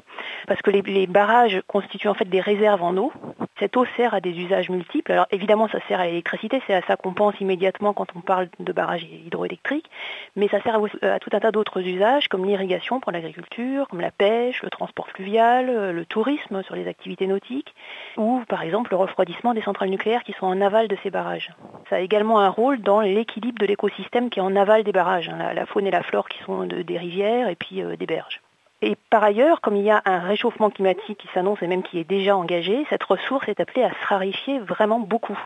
Parce 0.48 0.62
que 0.62 0.69
les, 0.69 1.07
barrages 1.07 1.62
constituent 1.67 2.07
en 2.07 2.13
fait 2.13 2.29
des 2.29 2.39
réserves 2.39 2.83
en 2.83 2.95
eau. 2.95 3.12
Cette 3.60 3.75
eau 3.75 3.86
sert 3.98 4.13
à 4.13 4.21
des 4.21 4.31
usages 4.31 4.69
multiples. 4.69 5.12
Alors 5.12 5.25
évidemment, 5.31 5.67
ça 5.67 5.79
sert 5.88 6.00
à 6.00 6.05
l'électricité, 6.05 6.62
c'est 6.65 6.74
à 6.74 6.81
ça 6.83 6.95
qu'on 6.95 7.13
pense 7.13 7.39
immédiatement 7.41 7.93
quand 7.93 8.07
on 8.15 8.21
parle 8.21 8.48
de 8.60 8.71
barrages 8.71 9.03
hydroélectriques, 9.03 9.89
mais 10.36 10.48
ça 10.48 10.62
sert 10.62 10.75
à, 11.01 11.19
tout 11.19 11.29
un 11.33 11.39
tas 11.39 11.51
d'autres 11.51 11.81
usages 11.81 12.27
comme 12.27 12.45
l'irrigation 12.45 13.00
pour 13.00 13.12
l'agriculture, 13.12 13.88
comme 13.89 14.01
la 14.01 14.12
pêche, 14.12 14.62
le 14.63 14.69
transport 14.69 15.10
fluvial, 15.10 15.91
le 15.91 16.05
tourisme 16.05 16.63
sur 16.63 16.75
les 16.75 16.88
activités 16.88 17.27
nautiques, 17.27 17.74
ou 18.17 18.41
par 18.48 18.62
exemple 18.62 18.91
le 18.91 18.98
refroidissement 18.98 19.53
des 19.53 19.62
centrales 19.62 19.89
nucléaires 19.89 20.24
qui 20.24 20.33
sont 20.33 20.45
en 20.45 20.62
aval 20.62 20.88
de 20.88 20.98
ces 21.03 21.10
barrages. 21.10 21.51
Ça 21.89 21.98
a 21.98 22.00
également 22.00 22.39
un 22.39 22.50
rôle 22.50 22.81
dans 22.81 23.01
l'équilibre 23.01 23.60
de 23.60 23.65
l'écosystème 23.65 24.29
qui 24.29 24.39
est 24.39 24.43
en 24.43 24.55
aval 24.55 24.83
des 24.83 24.91
barrages, 24.91 25.29
la, 25.29 25.53
la 25.53 25.65
faune 25.65 25.88
et 25.88 25.91
la 25.91 26.03
flore 26.03 26.29
qui 26.29 26.41
sont 26.43 26.65
de, 26.65 26.83
des 26.83 26.98
rivières 26.98 27.30
et 27.31 27.55
puis 27.55 27.81
euh, 27.81 27.95
des 27.95 28.05
berges. 28.05 28.41
Et 28.81 28.95
par 29.09 29.23
ailleurs, 29.23 29.61
comme 29.61 29.75
il 29.75 29.83
y 29.83 29.91
a 29.91 30.01
un 30.05 30.19
réchauffement 30.19 30.71
climatique 30.71 31.19
qui 31.19 31.27
s'annonce 31.33 31.61
et 31.61 31.67
même 31.67 31.83
qui 31.83 32.00
est 32.00 32.03
déjà 32.03 32.35
engagé, 32.35 32.85
cette 32.89 33.03
ressource 33.03 33.47
est 33.47 33.59
appelée 33.59 33.83
à 33.83 33.91
se 33.91 34.07
raréfier 34.07 34.59
vraiment 34.59 35.00
beaucoup. 35.00 35.38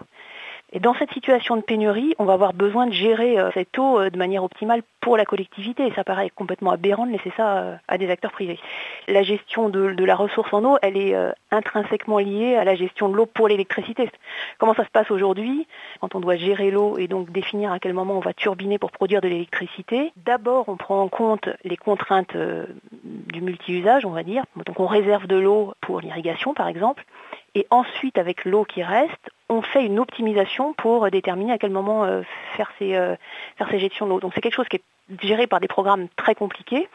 Et 0.75 0.79
dans 0.81 0.93
cette 0.93 1.13
situation 1.13 1.55
de 1.55 1.61
pénurie, 1.61 2.15
on 2.19 2.25
va 2.25 2.33
avoir 2.33 2.51
besoin 2.51 2.85
de 2.85 2.91
gérer 2.91 3.39
euh, 3.39 3.49
cette 3.53 3.79
eau 3.79 3.97
euh, 3.97 4.09
de 4.09 4.17
manière 4.17 4.43
optimale 4.43 4.81
pour 4.99 5.15
la 5.15 5.23
collectivité. 5.23 5.87
Et 5.87 5.93
ça 5.93 6.03
paraît 6.03 6.29
complètement 6.29 6.71
aberrant 6.71 7.05
de 7.05 7.13
laisser 7.13 7.31
ça 7.37 7.59
euh, 7.59 7.75
à 7.87 7.97
des 7.97 8.09
acteurs 8.09 8.33
privés. 8.33 8.59
La 9.07 9.23
gestion 9.23 9.69
de, 9.69 9.93
de 9.93 10.03
la 10.03 10.17
ressource 10.17 10.53
en 10.53 10.65
eau, 10.65 10.77
elle 10.81 10.97
est 10.97 11.15
intrinsèquement 11.51 12.17
liée 12.17 12.55
à 12.55 12.65
la 12.65 12.75
gestion 12.75 13.07
de 13.07 13.15
l'eau 13.15 13.25
pour 13.25 13.47
l'électricité. 13.47 14.09
Comment 14.57 14.73
ça 14.73 14.83
se 14.83 14.89
passe 14.89 15.09
aujourd'hui? 15.11 15.65
Quand 16.01 16.13
on 16.15 16.19
doit 16.19 16.35
gérer 16.35 16.71
l'eau 16.71 16.97
et 16.97 17.07
donc 17.07 17.31
définir 17.31 17.71
à 17.71 17.79
quel 17.79 17.93
moment 17.93 18.17
on 18.17 18.19
va 18.19 18.33
turbiner 18.33 18.77
pour 18.77 18.91
produire 18.91 19.21
de 19.21 19.27
l'électricité 19.27 20.11
D'abord, 20.25 20.67
on 20.67 20.75
prend 20.75 21.01
en 21.01 21.07
compte 21.07 21.47
les 21.63 21.77
contraintes 21.77 22.35
du 22.35 23.41
multi-usage, 23.41 24.05
on 24.05 24.11
va 24.11 24.23
dire. 24.23 24.43
Donc 24.65 24.79
on 24.79 24.87
réserve 24.87 25.27
de 25.27 25.37
l'eau 25.37 25.73
pour 25.81 26.01
l'irrigation, 26.01 26.53
par 26.53 26.67
exemple. 26.67 27.05
Et 27.53 27.67
ensuite, 27.69 28.17
avec 28.17 28.43
l'eau 28.43 28.65
qui 28.65 28.83
reste, 28.83 29.29
on 29.49 29.61
fait 29.61 29.85
une 29.85 29.99
optimisation 29.99 30.73
pour 30.73 31.09
déterminer 31.11 31.53
à 31.53 31.57
quel 31.57 31.71
moment 31.71 32.05
euh, 32.05 32.21
faire, 32.55 32.71
ces, 32.79 32.95
euh, 32.95 33.15
faire 33.57 33.69
ces 33.69 33.79
gestions 33.79 34.05
de 34.05 34.11
l'eau. 34.11 34.19
Donc 34.19 34.33
c'est 34.33 34.41
quelque 34.41 34.55
chose 34.55 34.67
qui 34.67 34.77
est 34.77 34.83
géré 35.21 35.45
par 35.45 35.59
des 35.59 35.67
programmes 35.67 36.07
très 36.15 36.33
compliqués. 36.33 36.89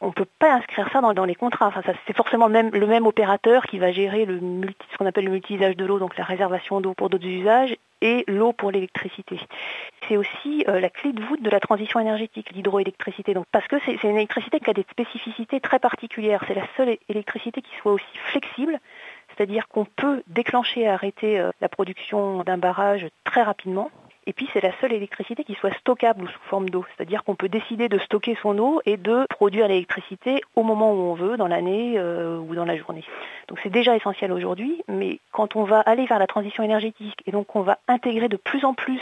On 0.00 0.08
ne 0.08 0.12
peut 0.12 0.26
pas 0.38 0.52
inscrire 0.52 0.88
ça 0.92 1.00
dans, 1.00 1.24
les 1.24 1.34
contrats. 1.34 1.66
Enfin, 1.66 1.82
c'est 2.06 2.16
forcément 2.16 2.46
le 2.46 2.52
même, 2.52 2.70
le 2.70 2.86
même 2.86 3.06
opérateur 3.06 3.64
qui 3.64 3.78
va 3.78 3.90
gérer 3.90 4.24
le 4.24 4.38
multi, 4.38 4.86
ce 4.92 4.96
qu'on 4.96 5.06
appelle 5.06 5.24
le 5.24 5.32
multi-usage 5.32 5.76
de 5.76 5.84
l'eau, 5.84 5.98
donc 5.98 6.16
la 6.16 6.24
réservation 6.24 6.80
d'eau 6.80 6.94
pour 6.94 7.10
d'autres 7.10 7.26
usages, 7.26 7.76
et 8.02 8.24
l'eau 8.28 8.52
pour 8.52 8.70
l'électricité. 8.70 9.40
C'est 10.06 10.16
aussi 10.16 10.64
euh, 10.68 10.80
la 10.80 10.90
clé 10.90 11.12
de 11.12 11.22
voûte 11.22 11.42
de 11.42 11.50
la 11.50 11.60
transition 11.60 11.98
énergétique, 11.98 12.50
l'hydroélectricité. 12.54 13.34
Parce 13.50 13.66
que 13.66 13.76
c'est 13.84 14.02
une 14.04 14.16
électricité 14.16 14.60
qui 14.60 14.70
a 14.70 14.74
des 14.74 14.86
spécificités 14.90 15.60
très 15.60 15.78
particulières. 15.78 16.44
C'est 16.46 16.54
la 16.54 16.66
seule 16.76 16.98
électricité 17.08 17.62
qui 17.62 17.74
soit 17.80 17.92
aussi 17.92 18.18
flexible, 18.30 18.78
c'est-à-dire 19.36 19.68
qu'on 19.68 19.84
peut 19.84 20.22
déclencher 20.26 20.82
et 20.82 20.88
arrêter 20.88 21.38
euh, 21.38 21.50
la 21.60 21.68
production 21.68 22.42
d'un 22.44 22.58
barrage 22.58 23.06
très 23.24 23.42
rapidement. 23.42 23.90
Et 24.28 24.32
puis 24.32 24.48
c'est 24.52 24.60
la 24.60 24.72
seule 24.80 24.92
électricité 24.92 25.44
qui 25.44 25.54
soit 25.54 25.72
stockable 25.78 26.24
ou 26.24 26.26
sous 26.26 26.40
forme 26.50 26.68
d'eau, 26.68 26.84
c'est-à-dire 26.96 27.22
qu'on 27.22 27.36
peut 27.36 27.48
décider 27.48 27.88
de 27.88 27.96
stocker 27.98 28.36
son 28.42 28.58
eau 28.58 28.80
et 28.84 28.96
de 28.96 29.24
produire 29.30 29.68
l'électricité 29.68 30.40
au 30.56 30.64
moment 30.64 30.92
où 30.92 30.96
on 30.96 31.14
veut, 31.14 31.36
dans 31.36 31.46
l'année 31.46 31.94
euh, 31.96 32.36
ou 32.38 32.56
dans 32.56 32.64
la 32.64 32.76
journée. 32.76 33.04
Donc 33.46 33.60
c'est 33.62 33.70
déjà 33.70 33.94
essentiel 33.94 34.32
aujourd'hui, 34.32 34.82
mais 34.88 35.20
quand 35.30 35.54
on 35.54 35.62
va 35.62 35.78
aller 35.78 36.06
vers 36.06 36.18
la 36.18 36.26
transition 36.26 36.64
énergétique 36.64 37.22
et 37.26 37.30
donc 37.30 37.54
on 37.54 37.60
va 37.60 37.78
intégrer 37.86 38.28
de 38.28 38.36
plus 38.36 38.64
en 38.64 38.74
plus 38.74 39.00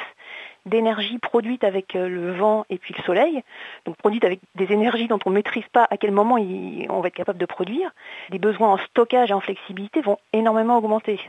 d'énergie 0.67 1.19
produite 1.19 1.65
avec 1.65 1.97
euh, 1.97 2.09
le 2.09 2.33
vent 2.33 2.65
et 2.71 2.79
puis 2.79 2.95
le 2.97 3.03
soleil, 3.05 3.43
donc 3.85 3.97
produite 3.97 4.25
avec 4.25 4.41
des 4.55 4.73
énergies 4.73 5.09
dont 5.09 5.19
on 5.27 5.31
ne 5.31 5.35
maîtrise 5.35 5.69
pas 5.73 5.87
à 5.91 5.97
quel 5.97 6.11
moment 6.11 6.37
on 6.37 7.01
va 7.01 7.09
être 7.09 7.15
capable 7.15 7.39
de 7.39 7.47
produire, 7.47 7.91
les 8.31 8.39
besoins 8.39 8.73
en 8.73 8.79
stockage 8.79 9.31
et 9.31 9.35
en 9.35 9.41
flexibilité 9.41 10.01
vont 10.01 10.19
énormément 10.33 10.79
augmenter. 10.79 11.21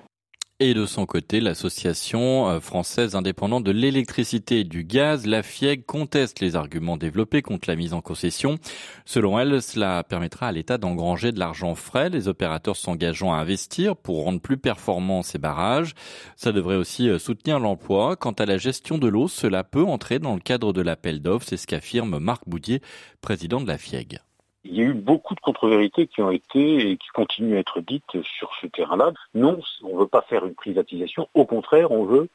Et 0.62 0.74
de 0.74 0.86
son 0.86 1.06
côté, 1.06 1.42
l'association 1.42 2.48
euh, 2.48 2.60
française 2.62 3.14
indépendante 3.16 3.66
de 3.66 3.72
l'électricité 3.72 4.62
et 4.62 4.64
du 4.64 4.86
gaz, 4.86 5.26
la 5.26 5.44
FIEG, 5.44 5.86
conteste 5.86 6.40
les 6.40 6.56
arguments 6.56 6.96
développés 6.96 7.42
contre 7.42 7.70
la 7.70 7.76
mise 7.76 7.92
en 7.92 8.00
concession. 8.00 8.58
Selon 9.04 9.38
elle, 9.38 9.62
cela 9.62 10.06
permettra 10.06 10.48
à 10.48 10.54
l'État 10.54 10.78
d'engranger 10.78 11.34
de 11.34 11.40
l'argent 11.40 11.76
frais, 11.76 12.10
les 12.10 12.30
opérateurs 12.30 12.78
s'engageant 12.78 13.34
à 13.34 13.38
investir 13.40 13.98
pour 13.98 14.24
rendre 14.24 14.40
plus 14.40 14.56
performants 14.56 15.24
ces 15.24 15.40
barrages. 15.40 15.94
Ça 16.38 16.54
devrait 16.54 16.78
aussi 16.78 17.10
euh, 17.10 17.20
soutenir 17.20 17.60
l'emploi. 17.60 18.16
Quant 18.16 18.32
à 18.32 18.46
la 18.46 18.58
gestion 18.58 18.98
de 18.98 19.10
l'eau, 19.10 19.28
cela 19.28 19.66
peut 19.66 19.84
entrer 19.84 20.20
dans 20.20 20.36
le 20.36 20.40
cadre 20.40 20.72
de 20.72 20.82
l'appel 20.82 21.22
d'offres, 21.22 21.48
c'est 21.50 21.58
ce 21.58 21.68
qu'affirme 21.68 22.18
Marc 22.20 22.44
Boudier, 22.48 22.82
président 23.20 23.60
de 23.60 23.68
la 23.68 23.78
FIEG 23.78 24.20
il 24.66 24.76
y 24.76 24.82
a 24.82 24.86
eu 24.86 24.94
beaucoup 24.94 25.36
de 25.36 25.40
contre-vérités 25.40 26.08
qui 26.08 26.22
ont 26.22 26.32
été 26.32 26.90
et 26.90 26.98
qui 26.98 27.08
continuent 27.10 27.56
à 27.56 27.60
être 27.60 27.82
dites 27.82 28.22
sur 28.24 28.52
ce 28.60 28.68
terrain-là. 28.68 29.14
Non, 29.36 29.60
on 29.84 29.94
ne 29.94 30.00
veut 30.00 30.08
pas 30.08 30.24
faire 30.24 30.46
une 30.46 30.56
privatisation. 30.56 31.30
Au 31.34 31.46
contraire, 31.46 31.92
on 31.92 32.04
veut 32.04 32.30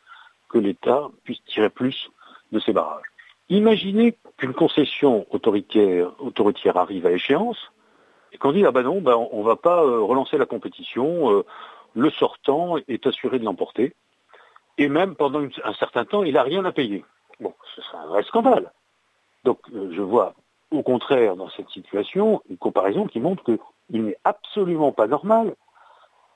que 0.49 0.59
l'État 0.59 1.09
puisse 1.25 1.43
tirer 1.45 1.71
plus 1.71 2.11
de 2.53 2.61
ces 2.61 2.73
barrages. 2.73 3.07
Imaginez 3.49 4.17
qu'une 4.37 4.55
concession 4.55 5.27
autoritaire, 5.31 6.13
arrive 6.77 7.07
à 7.07 7.13
échéance 7.13 7.59
et 8.33 8.39
qu'on 8.39 8.53
dit 8.53 8.65
ah 8.65 8.71
ben 8.71 8.83
non, 8.83 9.01
ben 9.01 9.17
on 9.33 9.43
va 9.43 9.57
pas 9.57 9.83
euh, 9.83 10.01
relancer 10.01 10.39
la 10.39 10.47
compétition, 10.47 11.33
euh, 11.33 11.45
le 11.95 12.11
sortant 12.11 12.77
est 12.77 13.07
assuré 13.09 13.41
de 13.41 13.45
l'emporter 13.45 13.93
et 14.79 14.89
même 14.89 15.17
pendant 15.17 15.43
un 15.43 15.75
certain 15.75 16.05
temps 16.05 16.23
il 16.23 16.35
n'a 16.35 16.45
rien 16.45 16.65
à 16.65 16.71
payer. 16.71 17.05
Bon, 17.41 17.55
ce 17.75 17.83
serait 17.83 17.99
un 17.99 18.07
vrai 18.07 18.23
scandale. 18.23 18.73
Donc 19.43 19.59
euh, 19.75 19.91
je 19.93 20.03
vois 20.03 20.35
au 20.71 20.83
contraire 20.83 21.37
dans 21.37 21.51
cette 21.51 21.69
situation 21.71 22.43
une 22.49 22.59
comparaison 22.59 23.07
qui 23.07 23.21
montre 23.21 23.45
qu'il 23.45 24.05
n'est 24.05 24.19
absolument 24.25 24.93
pas 24.93 25.07
normal 25.07 25.55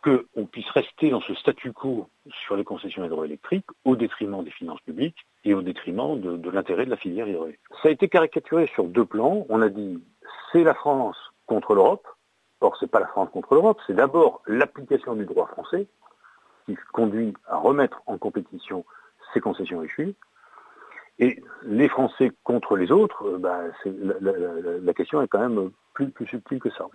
qu'on 0.02 0.44
puisse 0.46 0.68
rester 0.70 1.10
dans 1.10 1.22
ce 1.22 1.34
statu 1.34 1.72
quo 1.72 2.08
sur 2.44 2.56
les 2.56 2.64
concessions 2.64 3.04
hydroélectriques 3.04 3.66
au 3.84 3.96
détriment 3.96 4.44
des 4.44 4.50
finances 4.50 4.80
publiques 4.82 5.26
et 5.44 5.54
au 5.54 5.62
détriment 5.62 6.20
de, 6.20 6.50
l'intérêt 6.50 6.84
de 6.84 6.90
la 6.90 6.96
filière 6.96 7.26
hydraulique. 7.26 7.60
Ça 7.82 7.88
a 7.88 7.90
été 7.90 8.08
caricaturé 8.08 8.66
sur 8.74 8.84
deux 8.84 9.06
plans. 9.06 9.46
On 9.48 9.62
a 9.62 9.70
dit 9.70 10.02
c'est 10.52 10.62
la 10.62 10.74
France 10.74 11.16
contre 11.46 11.74
l'Europe. 11.74 12.06
Or, 12.60 12.76
c'est 12.78 12.90
pas 12.90 13.00
la 13.00 13.06
France 13.06 13.28
contre 13.32 13.54
l'Europe, 13.54 13.78
c'est 13.86 13.94
d'abord 13.94 14.42
l'application 14.46 15.14
du 15.14 15.26
droit 15.26 15.46
français 15.46 15.86
qui 16.64 16.76
conduit 16.92 17.34
à 17.46 17.58
remettre 17.58 18.02
en 18.06 18.16
compétition 18.16 18.84
ces 19.32 19.40
concessions 19.40 19.82
échues. 19.82 20.14
Et 21.18 21.40
les 21.64 21.88
Français 21.88 22.32
contre 22.42 22.76
les 22.76 22.90
autres, 22.90 23.24
euh, 23.26 23.38
bah, 23.38 23.60
la, 23.84 24.32
la, 24.32 24.32
la, 24.82 24.94
question 24.94 25.22
est 25.22 25.28
quand 25.28 25.38
même 25.38 25.70
plus, 25.94 26.10
plus 26.10 26.26
subtile 26.26 26.58
que 26.58 26.70
ça. 26.70 26.86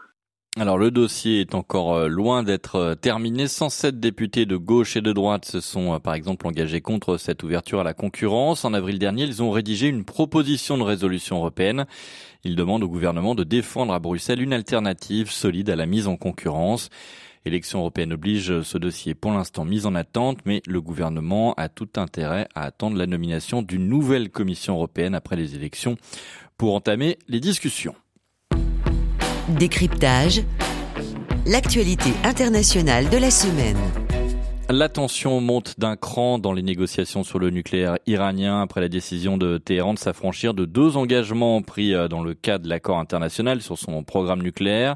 Alors 0.58 0.78
le 0.78 0.92
dossier 0.92 1.42
est 1.42 1.56
encore 1.56 1.94
euh, 1.94 2.08
loin 2.08 2.44
d'être 2.44 2.76
euh, 2.76 2.96
terminé. 2.96 3.48
107 3.48 4.00
députés 4.00 4.46
de 4.46 4.58
gauche 4.58 4.98
et 4.98 5.02
de 5.02 5.14
droite 5.14 5.46
se 5.46 5.62
sont 5.62 6.00
par 6.02 6.16
exemple 6.16 6.48
engagés 6.48 6.82
contre 6.82 7.18
cette 7.18 7.44
ouverture 7.44 7.80
à 7.80 7.84
la 7.84 7.94
concurrence. 7.94 8.66
En 8.66 8.74
avril 8.74 9.00
dernier, 9.00 9.24
ils 9.24 9.42
ont 9.42 9.52
rédigé 9.52 9.88
une 9.88 10.04
proposition 10.04 10.78
de 10.78 10.84
résolution 10.84 11.38
européenne. 11.38 11.86
Ils 12.44 12.58
demandent 12.58 12.84
au 12.84 12.90
gouvernement 12.90 13.36
de 13.36 13.44
défendre 13.46 13.94
à 13.94 14.00
Bruxelles 14.00 14.42
une 14.42 14.54
alternative 14.54 15.32
solide 15.32 15.70
à 15.70 15.78
la 15.78 15.86
mise 15.86 16.08
en 16.08 16.18
concurrence. 16.18 16.90
Élection 17.46 17.80
européenne 17.80 18.14
oblige, 18.14 18.62
ce 18.62 18.78
dossier 18.78 19.16
pour 19.16 19.32
l'instant 19.32 19.66
mis 19.66 19.86
en 19.86 19.96
attente, 19.96 20.40
mais 20.46 20.62
le 20.68 20.82
gouvernement 20.82 21.54
a 21.56 21.70
tout 21.70 21.90
intérêt 21.96 22.48
à 22.54 22.64
attendre 22.64 22.98
la 22.98 23.08
nomination 23.08 23.62
d'une 23.62 23.88
nouvelle 23.88 24.30
commission 24.30 24.76
européenne 24.76 25.16
après 25.16 25.36
les 25.36 25.56
élections 25.56 25.96
pour 26.58 26.76
entamer 26.76 27.18
les 27.28 27.40
discussions. 27.40 27.96
Décryptage. 29.58 30.44
L'actualité 31.46 32.10
internationale 32.24 33.10
de 33.10 33.18
la 33.18 33.32
semaine. 33.32 33.78
La 34.72 34.88
tension 34.88 35.42
monte 35.42 35.80
d'un 35.80 35.96
cran 35.96 36.38
dans 36.38 36.54
les 36.54 36.62
négociations 36.62 37.24
sur 37.24 37.40
le 37.40 37.50
nucléaire 37.50 37.98
iranien 38.06 38.62
après 38.62 38.82
la 38.82 38.88
décision 38.88 39.36
de 39.36 39.58
Téhéran 39.58 39.96
de 39.96 40.00
s'affranchir 40.00 40.54
de 40.54 40.66
deux 40.66 40.96
engagements 40.96 41.64
pris 41.64 41.96
euh, 41.96 42.08
dans 42.08 42.22
le 42.22 42.36
cadre 42.36 42.66
de 42.66 42.70
l'accord 42.70 43.00
international 43.00 43.64
sur 43.64 43.80
son 43.80 44.04
programme 44.04 44.44
nucléaire, 44.44 44.96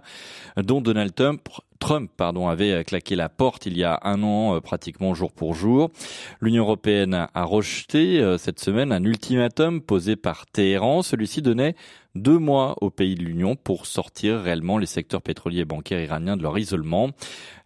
dont 0.58 0.80
Donald 0.80 1.16
Trump 1.16 1.42
Trump 1.84 2.10
pardon, 2.16 2.48
avait 2.48 2.72
euh, 2.72 2.84
claqué 2.84 3.18
la 3.18 3.28
porte 3.28 3.66
il 3.66 3.78
y 3.78 3.84
a 3.84 4.00
un 4.04 4.24
an, 4.24 4.56
euh, 4.56 4.62
pratiquement 4.62 5.14
jour 5.14 5.34
pour 5.34 5.54
jour. 5.54 5.92
L'Union 6.40 6.64
européenne 6.64 7.28
a 7.34 7.44
rejeté 7.44 8.22
euh, 8.22 8.38
cette 8.38 8.62
semaine 8.62 8.94
un 8.94 9.04
ultimatum 9.04 9.82
posé 9.82 10.16
par 10.16 10.46
Téhéran. 10.46 11.02
Celui-ci 11.02 11.42
donnait 11.42 11.76
deux 12.16 12.38
mois 12.38 12.78
aux 12.80 12.90
pays 12.90 13.16
de 13.16 13.24
l'Union 13.24 13.58
pour 13.58 13.86
sortir 13.86 14.40
réellement 14.40 14.78
les 14.78 14.86
secteurs 14.86 15.22
pétroliers 15.22 15.60
et 15.60 15.66
bancaires 15.66 16.00
iraniens 16.00 16.38
de 16.38 16.44
leur 16.44 16.58
isolement. 16.58 17.10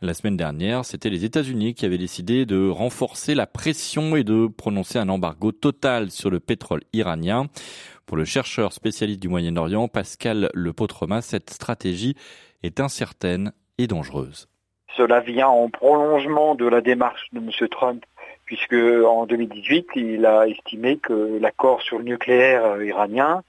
La 0.02 0.16
semaine 0.16 0.36
dernière, 0.36 0.84
c'était 0.84 1.12
les 1.12 1.24
États-Unis 1.24 1.76
qui 1.76 1.86
avaient 1.86 2.00
décidé 2.00 2.48
de 2.48 2.68
renforcer 2.68 3.36
la 3.36 3.46
pression 3.46 4.16
et 4.16 4.24
de 4.24 4.48
prononcer 4.48 4.98
un 4.98 5.10
embargo 5.10 5.52
total 5.52 6.10
sur 6.10 6.32
le 6.32 6.40
pétrole 6.40 6.82
iranien. 6.92 7.50
Pour 8.08 8.18
le 8.18 8.26
chercheur 8.26 8.74
spécialiste 8.74 9.22
du 9.22 9.28
Moyen-Orient, 9.28 9.88
Pascal 9.88 10.50
Lepotremas, 10.56 11.22
cette 11.22 11.52
stratégie 11.52 12.16
est 12.64 12.80
incertaine 12.80 13.52
dangereuse. 13.86 14.48
Cela 14.96 15.19
vient 15.19 15.50
en 15.50 15.69
prolongement 15.69 16.55
de 16.55 16.65
la 16.65 16.81
démarche 16.81 17.27
de 17.34 17.38
M. 17.38 17.51
Trump 17.69 18.03
puisque 18.46 18.74
en 18.74 19.25
2018, 19.27 19.89
il 19.96 20.25
a 20.25 20.48
estimé 20.48 20.98
que 20.98 21.38
l'accord 21.39 21.81
sur 21.81 22.00
le 22.00 22.05
nucléaire 22.05 22.81
iranien 22.81 23.43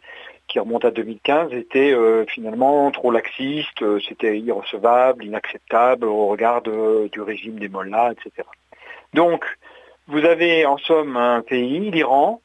qui 0.49 0.59
remonte 0.59 0.85
à 0.85 0.91
2015, 0.91 1.53
était 1.53 1.95
finalement 2.27 2.91
trop 2.91 3.11
laxiste, 3.11 3.85
c'était 4.01 4.39
irrecevable, 4.39 5.25
inacceptable 5.25 6.07
au 6.07 6.27
regard 6.27 6.63
du 6.63 7.21
régime 7.21 7.59
des 7.59 7.69
mollahs, 7.69 8.13
etc. 8.13 8.49
Donc, 9.15 9.45
vous 10.09 10.25
avez 10.25 10.65
en 10.65 10.79
somme 10.79 11.17
un 11.17 11.43
pays, 11.43 11.91
l'Iran, 11.91 12.41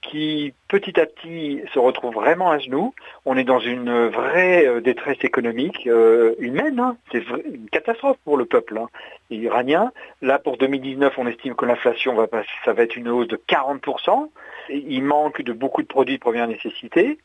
qui 0.00 0.52
petit 0.68 0.98
à 1.00 1.06
petit 1.06 1.62
se 1.72 1.78
retrouve 1.78 2.14
vraiment 2.14 2.50
à 2.50 2.58
genoux. 2.58 2.94
On 3.24 3.36
est 3.36 3.44
dans 3.44 3.58
une 3.58 4.08
vraie 4.08 4.66
euh, 4.66 4.80
détresse 4.80 5.22
économique 5.22 5.86
euh, 5.86 6.34
humaine. 6.38 6.78
Hein. 6.78 6.96
C'est 7.12 7.24
une 7.52 7.68
catastrophe 7.70 8.18
pour 8.24 8.36
le 8.36 8.44
peuple 8.44 8.78
hein, 8.78 8.88
iranien. 9.30 9.92
Là, 10.22 10.38
pour 10.38 10.56
2019, 10.56 11.14
on 11.18 11.26
estime 11.26 11.54
que 11.54 11.64
l'inflation 11.64 12.14
va 12.14 12.26
passer, 12.26 12.48
ça 12.64 12.72
va 12.72 12.82
être 12.82 12.96
une 12.96 13.08
hausse 13.08 13.28
de 13.28 13.36
40%. 13.48 14.30
Il 14.70 15.02
manque 15.02 15.42
de 15.42 15.52
beaucoup 15.52 15.82
de 15.82 15.86
produits 15.86 16.16
de 16.16 16.20
première 16.20 16.48
nécessité. 16.48 17.18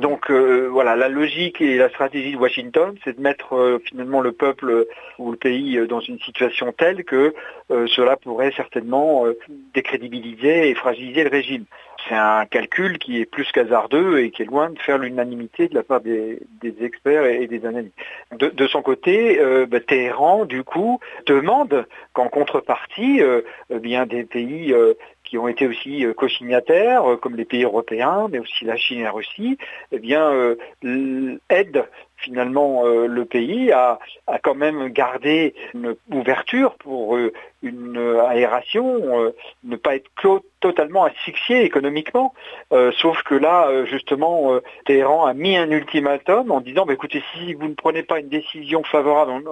Donc 0.00 0.30
euh, 0.30 0.68
voilà, 0.70 0.96
la 0.96 1.08
logique 1.08 1.60
et 1.60 1.76
la 1.76 1.88
stratégie 1.88 2.32
de 2.32 2.36
Washington, 2.36 2.96
c'est 3.04 3.16
de 3.16 3.20
mettre 3.20 3.80
finalement 3.86 4.20
le 4.20 4.32
peuple 4.32 4.86
ou 5.18 5.30
le 5.30 5.36
pays 5.36 5.78
dans 5.88 6.00
une 6.00 6.18
situation 6.18 6.72
telle 6.72 7.04
que 7.04 7.32
cela 7.68 8.16
pourrait 8.16 8.52
certainement 8.56 9.24
décrédibiliser 9.72 10.68
et 10.68 10.74
fragiliser 10.74 11.22
le 11.22 11.30
régime 11.30 11.64
c'est 12.08 12.14
un 12.14 12.44
calcul 12.46 12.98
qui 12.98 13.20
est 13.20 13.24
plus 13.24 13.50
qu'hasardeux 13.52 14.20
et 14.20 14.30
qui 14.30 14.42
est 14.42 14.46
loin 14.46 14.70
de 14.70 14.78
faire 14.78 14.98
l'unanimité 14.98 15.68
de 15.68 15.74
la 15.74 15.82
part 15.82 16.00
des, 16.00 16.38
experts 16.80 17.24
et, 17.24 17.46
des 17.46 17.64
analystes. 17.64 17.94
De, 18.32 18.66
son 18.66 18.82
côté, 18.82 19.38
euh, 19.40 19.66
bah, 19.66 19.80
Téhéran, 19.80 20.44
du 20.44 20.64
coup, 20.64 21.00
demande 21.26 21.86
qu'en 22.12 22.28
contrepartie, 22.28 23.22
euh, 23.22 23.42
eh 23.70 23.78
bien 23.78 24.06
des 24.06 24.24
pays 24.24 24.72
euh, 24.72 24.94
qui 25.24 25.38
ont 25.38 25.48
été 25.48 25.66
aussi 25.66 26.04
co-signataires, 26.16 27.04
comme 27.22 27.36
les 27.36 27.46
pays 27.46 27.64
européens, 27.64 28.28
mais 28.30 28.38
aussi 28.38 28.66
la 28.66 28.76
Chine 28.76 29.00
et 29.00 29.04
la 29.04 29.12
Russie, 29.12 29.56
eh 29.90 29.98
bien, 29.98 30.54
aident 31.48 31.86
finalement 32.18 32.84
le 32.84 33.24
pays 33.24 33.72
à, 33.72 33.98
à, 34.26 34.38
quand 34.38 34.54
même 34.54 34.88
garder 34.88 35.54
une 35.72 35.96
ouverture 36.12 36.74
pour 36.74 37.16
une 37.64 37.98
aération, 38.28 39.32
ne 39.64 39.76
pas 39.76 39.96
être 39.96 40.10
totalement 40.64 41.04
asphyxié 41.04 41.62
économiquement. 41.62 42.32
Euh, 42.72 42.90
sauf 42.96 43.22
que 43.24 43.34
là, 43.34 43.68
euh, 43.68 43.84
justement, 43.84 44.54
euh, 44.54 44.62
Téhéran 44.86 45.26
a 45.26 45.34
mis 45.34 45.58
un 45.58 45.70
ultimatum 45.70 46.50
en 46.50 46.62
disant, 46.62 46.86
bah, 46.86 46.94
écoutez, 46.94 47.22
si 47.34 47.52
vous 47.52 47.68
ne 47.68 47.74
prenez 47.74 48.02
pas 48.02 48.18
une 48.18 48.30
décision 48.30 48.82
favorable 48.82 49.44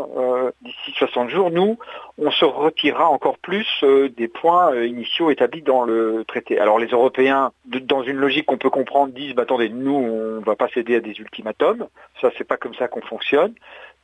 d'ici 0.62 0.92
60 0.96 1.28
jours, 1.28 1.50
nous, 1.50 1.78
on 2.16 2.30
se 2.30 2.46
retirera 2.46 3.10
encore 3.10 3.36
plus 3.36 3.84
des 4.16 4.28
points 4.28 4.74
initiaux 4.82 5.30
établis 5.30 5.60
dans 5.60 5.84
le 5.84 6.24
traité. 6.26 6.58
Alors 6.58 6.78
les 6.78 6.86
Européens, 6.86 7.52
dans 7.66 8.02
une 8.02 8.16
logique 8.16 8.46
qu'on 8.46 8.56
peut 8.56 8.70
comprendre, 8.70 9.12
disent, 9.12 9.34
bah, 9.34 9.42
attendez, 9.42 9.68
nous, 9.68 9.94
on 9.94 10.40
ne 10.40 10.44
va 10.44 10.56
pas 10.56 10.68
céder 10.68 10.96
à 10.96 11.00
des 11.00 11.20
ultimatums. 11.20 11.88
Ça, 12.22 12.30
c'est 12.38 12.48
pas 12.48 12.56
comme 12.56 12.74
ça 12.74 12.88
qu'on 12.88 13.02
fonctionne. 13.02 13.52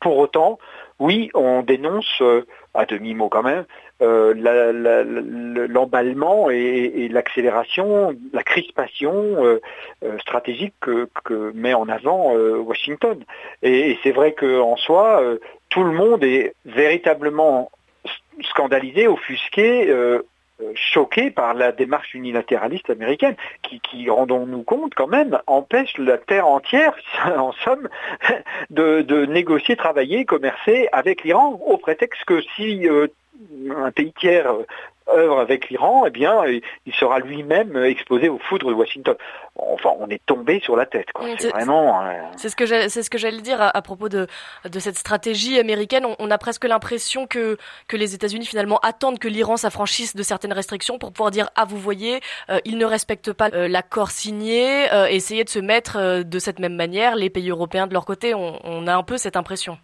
Pour 0.01 0.19
autant, 0.19 0.59
oui, 0.99 1.31
on 1.35 1.63
dénonce, 1.63 2.23
à 2.75 2.87
demi-mot 2.87 3.29
quand 3.29 3.43
même, 3.43 3.65
euh, 4.01 5.67
l'emballement 5.69 6.51
et, 6.51 7.09
l'accélération, 7.11 8.15
la 8.33 8.45
crispation 8.45 9.13
euh, 9.13 9.61
euh, 10.05 10.17
stratégique 10.21 10.75
que, 10.81 11.53
met 11.55 11.75
en 11.75 11.89
avant 11.89 12.33
Washington. 12.33 13.19
Et, 13.63 13.99
c'est 14.05 14.13
vrai 14.13 14.35
qu'en 14.35 14.77
soi, 14.77 15.21
tout 15.69 15.83
le 15.83 15.91
monde 15.91 16.23
est 16.23 16.55
véritablement 16.65 17.73
scandalisé, 18.43 19.09
offusqué, 19.09 19.93
choqué 20.75 21.31
par 21.31 21.55
la 21.55 21.73
démarche 21.73 22.15
unilatéraliste 22.15 22.91
américaine, 22.91 23.37
qui, 23.63 24.11
rendons-nous 24.11 24.63
compte 24.63 24.95
quand 24.95 25.07
même, 25.07 25.39
empêche 25.47 25.97
la 25.99 26.19
terre 26.19 26.47
entière, 26.47 26.95
en 27.37 27.53
somme, 27.53 27.89
de, 28.71 29.03
de 29.03 29.27
négocier, 29.27 29.77
travailler, 29.77 30.25
commercer 30.25 30.89
avec 30.93 31.25
l'Iran, 31.25 31.61
au 31.67 31.77
prétexte 31.79 32.25
que 32.25 32.41
si 32.57 32.89
un 33.77 33.91
pays 33.91 34.13
tiers 34.19 34.53
euh, 34.53 34.65
œuvre 35.11 35.41
avec 35.41 35.71
l'Iran, 35.71 36.05
eh 36.07 36.11
bien, 36.11 36.45
il 36.45 36.95
sera 36.95 37.19
lui-même 37.19 37.77
exposé 37.83 38.29
aux 38.29 38.39
foudres 38.39 38.69
de 38.69 38.75
Washington. 38.75 39.17
Enfin, 39.57 39.91
on 39.99 40.09
est 40.09 40.21
tombé 40.27 40.61
sur 40.61 40.77
la 40.77 40.85
tête. 40.85 41.09
C'est 41.39 41.49
vraiment. 41.49 42.03
Euh, 42.03 42.13
c'est 42.37 42.51
ce 42.51 42.57
que 42.57 42.67
c'est 42.67 43.03
ce 43.03 43.09
que 43.09 43.17
j'allais 43.17 43.41
dire 43.41 43.59
à, 43.61 43.81
propos 43.81 44.11
de 44.11 44.27
de 44.67 44.79
cette 44.79 44.99
stratégie 44.99 45.59
américaine. 45.59 46.05
On, 46.19 46.31
a 46.31 46.37
presque 46.37 46.65
l'impression 46.67 47.27
que 47.27 47.57
que 47.87 47.97
les 47.97 48.15
États-Unis 48.15 48.45
finalement 48.45 48.79
attendent 48.83 49.19
que 49.19 49.29
l'Iran 49.29 49.57
s'affranchisse 49.57 50.15
de 50.15 50.23
certaines 50.23 50.53
restrictions 50.53 50.99
pour 50.99 51.13
pouvoir 51.13 51.31
dire 51.31 51.49
ah 51.57 51.65
vous 51.65 51.79
voyez, 51.79 52.21
euh, 52.51 52.59
ils 52.67 52.77
ne 52.77 52.85
respectent 52.85 53.33
pas 53.33 53.49
l'accord 53.49 54.11
signé, 54.11 54.89
essayer 55.09 55.45
de 55.45 55.49
se 55.49 55.59
mettre 55.59 56.23
de 56.23 56.39
cette 56.39 56.59
même 56.59 56.77
manière 56.77 57.17
les 57.17 57.31
pays 57.31 57.49
européens 57.49 57.87
de 57.87 57.95
leur 57.95 58.05
côté. 58.05 58.35
on 58.35 58.87
a 58.87 58.95
un 58.95 59.03
peu 59.03 59.17
cette 59.17 59.37
impression. 59.37 59.79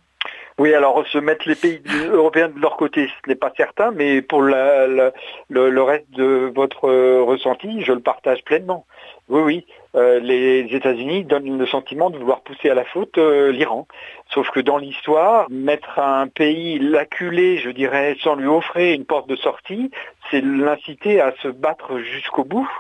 Oui, 0.57 0.73
alors 0.73 1.05
se 1.09 1.19
mettre 1.19 1.49
les 1.49 1.57
pays 1.57 1.83
européens 2.13 2.49
de 2.49 2.61
leur 2.61 2.77
côté, 2.77 3.09
ce 3.09 3.29
n'est 3.29 3.35
pas 3.35 3.53
certain, 3.57 3.91
mais 3.91 4.23
pour 4.23 4.41
le, 4.41 5.13
le, 5.51 5.83
reste 5.83 6.09
de 6.13 6.53
votre 6.55 6.89
ressenti, 7.23 7.83
je 7.83 7.93
le 7.93 7.99
partage 7.99 8.45
pleinement. 8.45 8.87
Oui, 9.29 9.41
oui, 9.43 9.67
euh, 9.97 10.21
les 10.21 10.61
États-Unis 10.71 11.25
donnent 11.25 11.59
le 11.59 11.67
sentiment 11.67 12.09
de 12.09 12.19
vouloir 12.19 12.43
pousser 12.43 12.71
à 12.71 12.75
la 12.75 12.85
faute 12.85 13.19
euh, 13.19 13.51
l'Iran. 13.51 13.89
Sauf 14.33 14.49
que 14.51 14.61
dans 14.61 14.79
l'histoire, 14.79 15.47
mettre 15.51 15.99
un 15.99 16.29
pays 16.29 16.79
l'acculer, 16.79 17.59
je 17.59 17.71
dirais, 17.71 18.17
sans 18.23 18.37
lui 18.37 18.47
offrir 18.47 18.95
une 18.95 19.07
porte 19.07 19.29
de 19.29 19.37
sortie, 19.37 19.91
c'est 20.31 20.41
l'inciter 20.41 21.21
à 21.21 21.33
se 21.43 21.49
battre 21.49 21.99
jusqu'au 21.99 22.45
bout 22.45 22.71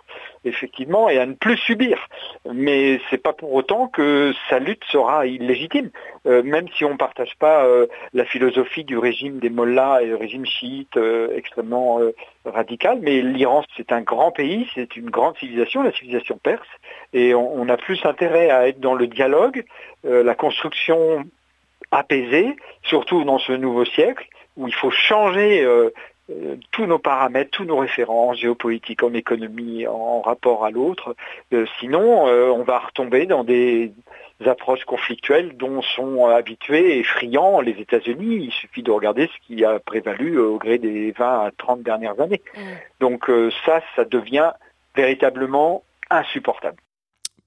effectivement, 0.44 1.08
et 1.08 1.18
à 1.18 1.26
ne 1.26 1.34
plus 1.34 1.56
subir. 1.56 2.08
Mais 2.52 3.00
c'est 3.10 3.22
pas 3.22 3.32
pour 3.32 3.52
autant 3.54 3.88
que 3.88 4.32
sa 4.48 4.58
lutte 4.58 4.84
sera 4.84 5.26
illégitime, 5.26 5.90
euh, 6.26 6.42
même 6.42 6.66
si 6.76 6.84
on 6.84 6.92
ne 6.92 6.96
partage 6.96 7.34
pas 7.38 7.64
euh, 7.64 7.86
la 8.12 8.24
philosophie 8.24 8.84
du 8.84 8.98
régime 8.98 9.38
des 9.38 9.50
mollahs 9.50 10.02
et 10.02 10.06
le 10.06 10.16
régime 10.16 10.46
chiite 10.46 10.96
euh, 10.96 11.36
extrêmement 11.36 12.00
radical. 12.44 12.98
Mais 13.02 13.20
l'Iran, 13.22 13.64
c'est 13.76 13.92
un 13.92 14.02
grand 14.02 14.30
pays, 14.30 14.68
c'est 14.74 14.96
une 14.96 15.10
grande 15.10 15.36
civilisation, 15.38 15.82
la 15.82 15.92
civilisation 15.92 16.38
perse, 16.42 16.68
et 17.12 17.34
on, 17.34 17.60
on 17.60 17.68
a 17.68 17.76
plus 17.76 18.04
intérêt 18.04 18.50
à 18.50 18.68
être 18.68 18.80
dans 18.80 18.94
le 18.94 19.06
dialogue, 19.06 19.64
la 20.04 20.34
construction 20.34 21.24
apaisée, 21.90 22.56
surtout 22.82 23.24
dans 23.24 23.38
ce 23.38 23.52
nouveau 23.52 23.84
siècle, 23.84 24.26
où 24.56 24.68
il 24.68 24.74
faut 24.74 24.90
changer 24.90 25.66
euh, 26.30 26.56
tous 26.70 26.86
nos 26.86 26.98
paramètres, 26.98 27.50
tous 27.50 27.64
nos 27.64 27.76
références 27.76 28.38
géopolitiques, 28.38 29.02
en 29.02 29.12
économie, 29.12 29.86
en 29.86 30.20
rapport 30.22 30.64
à 30.64 30.70
l'autre. 30.70 31.14
Euh, 31.52 31.66
sinon, 31.78 32.28
euh, 32.28 32.48
on 32.48 32.62
va 32.62 32.78
retomber 32.78 33.26
dans 33.26 33.44
des 33.44 33.92
approches 34.46 34.84
conflictuelles 34.84 35.56
dont 35.56 35.82
sont 35.82 36.26
habitués 36.26 36.98
et 36.98 37.04
friands 37.04 37.60
les 37.60 37.72
États-Unis. 37.72 38.44
Il 38.44 38.52
suffit 38.52 38.82
de 38.82 38.90
regarder 38.90 39.26
ce 39.26 39.46
qui 39.46 39.64
a 39.64 39.78
prévalu 39.78 40.38
au 40.38 40.58
gré 40.58 40.78
des 40.78 41.12
20 41.12 41.26
à 41.26 41.50
30 41.56 41.82
dernières 41.82 42.20
années. 42.20 42.42
Mm. 42.54 42.60
Donc 43.00 43.30
ça, 43.64 43.80
ça 43.94 44.04
devient 44.04 44.52
véritablement 44.96 45.82
insupportable. 46.10 46.76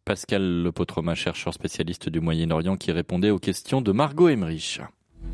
Pascal 0.05 0.63
Lepotroma, 0.63 1.15
chercheur 1.15 1.53
spécialiste 1.53 2.07
du 2.07 2.21
Moyen-Orient 2.21 2.77
qui 2.77 2.93
répondait 2.93 3.29
aux 3.29 3.39
questions 3.39 3.81
de 3.81 3.91
Margot 3.91 4.29
Emmerich. 4.29 4.79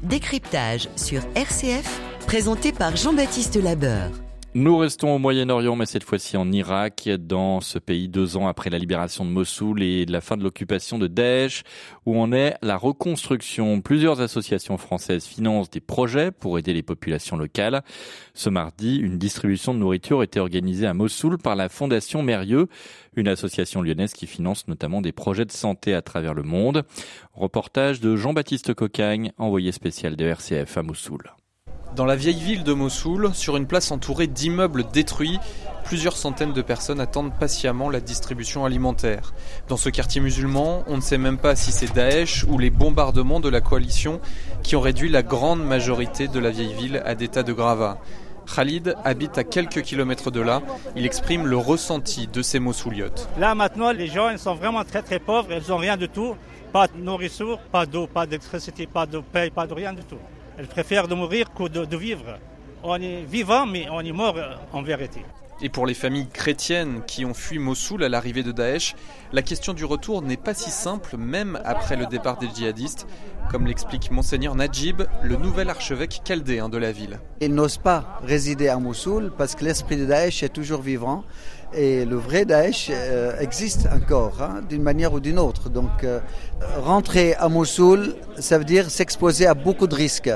Décryptage 0.02 0.90
sur 0.96 1.22
RCF, 1.36 2.02
présenté 2.26 2.72
par 2.72 2.96
Jean-Baptiste 2.96 3.56
Labeur. 3.56 4.10
Nous 4.56 4.78
restons 4.78 5.16
au 5.16 5.18
Moyen-Orient, 5.18 5.76
mais 5.76 5.88
cette 5.88 6.04
fois-ci 6.04 6.38
en 6.38 6.52
Irak, 6.52 7.10
dans 7.20 7.60
ce 7.60 7.80
pays 7.80 8.08
deux 8.08 8.38
ans 8.38 8.48
après 8.48 8.70
la 8.70 8.78
libération 8.78 9.26
de 9.26 9.32
Mossoul 9.32 9.82
et 9.82 10.06
la 10.06 10.22
fin 10.22 10.38
de 10.38 10.44
l'occupation 10.44 11.00
de 11.00 11.08
Daesh, 11.08 11.64
où 12.06 12.16
on 12.16 12.32
est 12.32 12.56
la 12.62 12.78
reconstruction. 12.78 13.82
Plusieurs 13.82 14.22
associations 14.22 14.78
françaises 14.78 15.26
financent 15.26 15.72
des 15.72 15.80
projets 15.80 16.30
pour 16.30 16.60
aider 16.60 16.72
les 16.72 16.84
populations 16.84 17.36
locales. 17.36 17.82
Ce 18.36 18.52
mardi, 18.52 18.98
une 18.98 19.18
distribution 19.18 19.74
de 19.74 19.80
nourriture 19.80 20.22
était 20.22 20.40
organisée 20.40 20.86
à 20.86 20.94
Mossoul 20.94 21.40
par 21.40 21.56
la 21.56 21.68
Fondation 21.68 22.22
Mérieux, 22.22 22.68
une 23.16 23.30
association 23.30 23.82
lyonnaise 23.82 24.14
qui 24.14 24.28
finance 24.28 24.68
notamment 24.68 25.02
des 25.02 25.14
projets 25.14 25.46
de 25.46 25.52
santé 25.52 25.96
à 25.96 26.04
travers 26.04 26.36
le 26.36 26.44
monde. 26.44 26.84
Reportage 27.34 28.02
de 28.02 28.16
Jean-Baptiste 28.16 28.76
Cocagne, 28.76 29.32
envoyé 29.40 29.72
spécial 29.72 30.16
de 30.16 30.26
RCF 30.26 30.78
à 30.78 30.84
Mossoul. 30.84 31.34
Dans 31.96 32.06
la 32.06 32.16
vieille 32.16 32.40
ville 32.40 32.64
de 32.64 32.74
Mossoul, 32.74 33.36
sur 33.36 33.56
une 33.56 33.68
place 33.68 33.92
entourée 33.92 34.26
d'immeubles 34.26 34.86
détruits, 34.92 35.38
plusieurs 35.84 36.18
centaines 36.18 36.54
de 36.54 36.62
personnes 36.64 37.00
attendent 37.00 37.38
patiemment 37.38 37.92
la 37.92 38.00
distribution 38.00 38.66
alimentaire. 38.66 39.36
Dans 39.68 39.78
ce 39.78 39.90
quartier 39.90 40.20
musulman, 40.20 40.84
on 40.88 40.96
ne 40.96 41.02
sait 41.02 41.20
même 41.20 41.38
pas 41.38 41.56
si 41.56 41.72
c'est 41.72 41.94
Daesh 41.94 42.46
ou 42.46 42.58
les 42.58 42.72
bombardements 42.72 43.40
de 43.40 43.50
la 43.50 43.62
coalition 43.62 44.22
qui 44.64 44.76
ont 44.76 44.82
réduit 44.82 45.10
la 45.10 45.22
grande 45.22 45.64
majorité 45.64 46.28
de 46.28 46.40
la 46.40 46.50
vieille 46.50 46.74
ville 46.74 47.04
à 47.06 47.14
des 47.14 47.28
tas 47.28 47.44
de 47.44 47.54
gravats. 47.54 48.00
Khalid 48.56 48.96
habite 49.04 49.38
à 49.38 49.44
quelques 49.44 49.84
kilomètres 49.84 50.32
de 50.32 50.42
là. 50.42 50.64
Il 50.96 51.06
exprime 51.06 51.46
le 51.46 51.58
ressenti 51.58 52.26
de 52.26 52.42
ces 52.42 52.58
Mossouliotes. 52.58 53.30
Là 53.38 53.54
maintenant, 53.54 53.92
les 53.92 54.08
gens 54.08 54.36
sont 54.38 54.56
vraiment 54.56 54.84
très 54.84 55.04
très 55.04 55.20
pauvres, 55.20 55.50
ils 55.52 55.70
n'ont 55.70 55.78
rien 55.78 55.96
du 55.96 56.10
tout. 56.10 56.36
Pas 56.72 56.88
de 56.88 56.98
nourriture, 56.98 57.60
pas 57.72 57.86
d'eau, 57.86 58.08
pas 58.08 58.26
d'électricité, 58.26 58.88
pas 58.88 59.06
de 59.06 59.20
paye, 59.20 59.52
pas 59.52 59.68
de 59.68 59.76
rien 59.76 59.94
du 59.94 60.04
tout. 60.04 60.18
Elle 60.58 60.68
préfère 60.68 61.08
de 61.08 61.16
mourir 61.16 61.52
que 61.54 61.68
de, 61.68 61.98
vivre. 61.98 62.38
On 62.84 62.96
est 62.96 63.24
vivant, 63.24 63.66
mais 63.66 63.88
on 63.90 64.02
est 64.02 64.12
mort 64.12 64.38
euh, 64.38 64.56
en 64.72 64.84
vérité. 64.84 65.22
Et 65.62 65.70
pour 65.70 65.86
les 65.86 65.94
familles 65.94 66.28
chrétiennes 66.28 67.02
qui 67.08 67.26
ont 67.26 67.34
fui 67.34 67.58
Mossoul 67.58 68.04
à 68.04 68.10
l'arrivée 68.10 68.44
de 68.44 68.52
Daesh, 68.52 68.96
la 69.32 69.42
question 69.42 69.74
du 69.74 69.86
retour 69.86 70.22
n'est 70.22 70.38
pas 70.38 70.54
si 70.54 70.70
simple, 70.70 71.16
même 71.18 71.60
après 71.64 71.96
le 71.96 72.06
départ 72.06 72.38
des 72.38 72.50
djihadistes, 72.54 73.08
comme 73.50 73.66
l'explique 73.66 74.12
Monseigneur 74.12 74.56
Najib, 74.56 75.04
le 75.22 75.36
nouvel 75.38 75.70
archevêque 75.70 76.22
chaldéen 76.28 76.70
de 76.70 76.78
la 76.78 76.92
ville. 76.92 77.20
Ils 77.40 77.54
n'osent 77.54 77.78
pas 77.78 78.20
résider 78.24 78.68
à 78.68 78.78
Mossoul 78.78 79.32
parce 79.38 79.56
que 79.56 79.64
l'esprit 79.64 79.98
de 79.98 80.06
Daesh 80.06 80.44
est 80.44 80.50
toujours 80.50 80.82
vivant 80.82 81.24
et 81.76 82.06
le 82.06 82.16
vrai 82.16 82.46
Daesh 82.46 82.90
euh, 82.92 83.38
existe 83.40 83.88
encore, 83.94 84.42
hein, 84.42 84.62
d'une 84.68 84.84
manière 84.84 85.14
ou 85.14 85.20
d'une 85.20 85.40
autre. 85.40 85.70
Donc, 85.70 86.04
euh, 86.04 86.20
rentrer 86.78 87.36
à 87.36 87.50
Mossoul, 87.50 88.16
ça 88.38 88.58
veut 88.58 88.66
dire 88.66 88.90
s'exposer 88.90 89.48
à 89.48 89.54
beaucoup 89.54 89.88
de 89.88 89.96
risques 89.96 90.32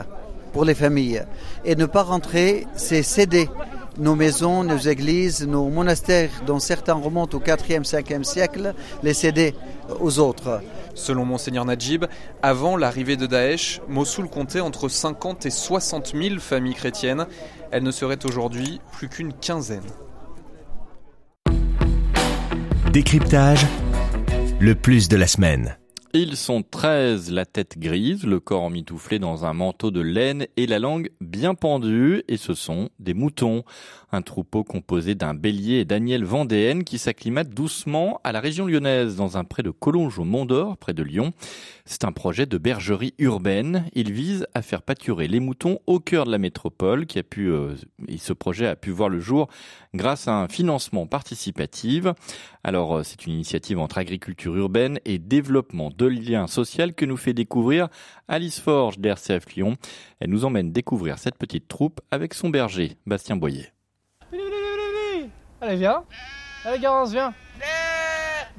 pour 0.54 0.66
les 0.66 0.76
familles. 0.76 1.24
Et 1.66 1.76
ne 1.76 1.86
pas 1.86 2.04
rentrer, 2.04 2.66
c'est 2.76 3.04
céder 3.04 3.50
nos 3.98 4.16
maisons, 4.16 4.64
nos 4.64 4.78
églises, 4.78 5.46
nos 5.48 5.70
monastères, 5.70 6.30
dont 6.46 6.60
certains 6.60 6.94
remontent 6.94 7.38
au 7.38 7.42
4e, 7.42 7.84
5e 7.84 8.24
siècle, 8.24 8.74
les 9.04 9.14
céder 9.14 9.56
aux 10.00 10.20
autres. 10.20 10.62
Selon 10.94 11.26
Monseigneur 11.26 11.66
Najib, 11.66 12.06
avant 12.42 12.78
l'arrivée 12.78 13.18
de 13.18 13.26
Daesh, 13.26 13.82
Mossoul 13.88 14.30
comptait 14.30 14.60
entre 14.60 14.90
50 14.90 15.46
et 15.46 15.52
60 15.52 16.14
000 16.16 16.40
familles 16.40 16.76
chrétiennes. 16.76 17.28
Elle 17.72 17.84
ne 17.84 17.92
serait 17.92 18.26
aujourd'hui 18.26 18.82
plus 18.92 19.10
qu'une 19.10 19.34
quinzaine. 19.34 19.84
Décryptage, 22.98 23.64
le 24.60 24.74
plus 24.74 25.08
de 25.08 25.18
la 25.18 25.28
semaine. 25.28 25.78
Ils 26.16 26.36
sont 26.36 26.64
13, 26.64 27.32
la 27.32 27.46
tête 27.46 27.78
grise, 27.78 28.24
le 28.24 28.40
corps 28.40 28.64
emmitouflé 28.64 29.20
dans 29.20 29.46
un 29.46 29.54
manteau 29.54 29.92
de 29.92 30.02
laine 30.02 30.48
et 30.58 30.66
la 30.66 30.80
langue 30.80 31.12
bien 31.22 31.54
pendue, 31.54 32.24
et 32.28 32.38
ce 32.38 32.56
sont 32.56 32.90
des 32.98 33.14
moutons. 33.14 33.64
Un 34.12 34.24
troupeau 34.24 34.64
composé 34.64 35.14
d'un 35.14 35.36
bélier 35.36 35.76
et 35.76 35.86
d'Aniel 35.86 36.24
vendéenne 36.24 36.84
qui 36.84 36.98
s'acclimate 36.98 37.52
doucement 37.52 38.20
à 38.24 38.32
la 38.32 38.40
région 38.40 38.66
lyonnaise, 38.66 39.16
dans 39.16 39.38
un 39.38 39.44
pré 39.44 39.62
de 39.62 39.70
Collonges 39.70 40.18
au 40.18 40.24
Mont 40.24 40.46
d'Or, 40.46 40.76
près 40.78 40.96
de 40.96 41.04
Lyon. 41.04 41.34
C'est 41.90 42.04
un 42.04 42.12
projet 42.12 42.46
de 42.46 42.58
bergerie 42.58 43.14
urbaine. 43.18 43.86
Il 43.94 44.12
vise 44.12 44.46
à 44.54 44.62
faire 44.62 44.82
pâturer 44.82 45.30
les 45.30 45.40
moutons 45.40 45.80
au 45.88 46.02
cœur 46.02 46.26
de 46.26 46.32
la 46.32 46.38
métropole, 46.38 47.06
euh, 47.38 47.76
ce 48.18 48.34
projet 48.34 48.68
a 48.68 48.76
pu 48.76 48.92
voir 48.92 49.08
le 49.08 49.22
jour 49.22 49.48
grâce 49.94 50.28
à 50.28 50.34
un 50.34 50.50
financement 50.50 51.08
participatif. 51.08 52.04
Alors, 52.66 52.98
euh, 52.98 53.04
c'est 53.04 53.26
une 53.26 53.32
initiative 53.34 53.80
entre 53.80 54.00
agriculture 54.00 54.54
urbaine 54.58 55.00
et 55.06 55.18
développement 55.18 55.90
de 55.90 56.08
liens 56.08 56.48
sociaux 56.48 56.92
que 56.96 57.06
nous 57.06 57.16
fait 57.16 57.34
découvrir 57.34 57.88
Alice 58.28 58.60
Forge 58.60 59.00
d'RCF 59.00 59.56
Lyon. 59.56 59.78
Elle 60.20 60.32
nous 60.32 60.44
emmène 60.44 60.74
découvrir 60.74 61.18
cette 61.18 61.38
petite 61.38 61.70
troupe 61.70 62.02
avec 62.12 62.34
son 62.34 62.50
berger, 62.50 62.98
Bastien 63.06 63.38
Boyer. 63.38 63.68
Allez, 65.62 65.78
viens. 65.78 66.04
Allez, 66.66 66.80
Garance, 66.80 67.14
viens. 67.14 67.34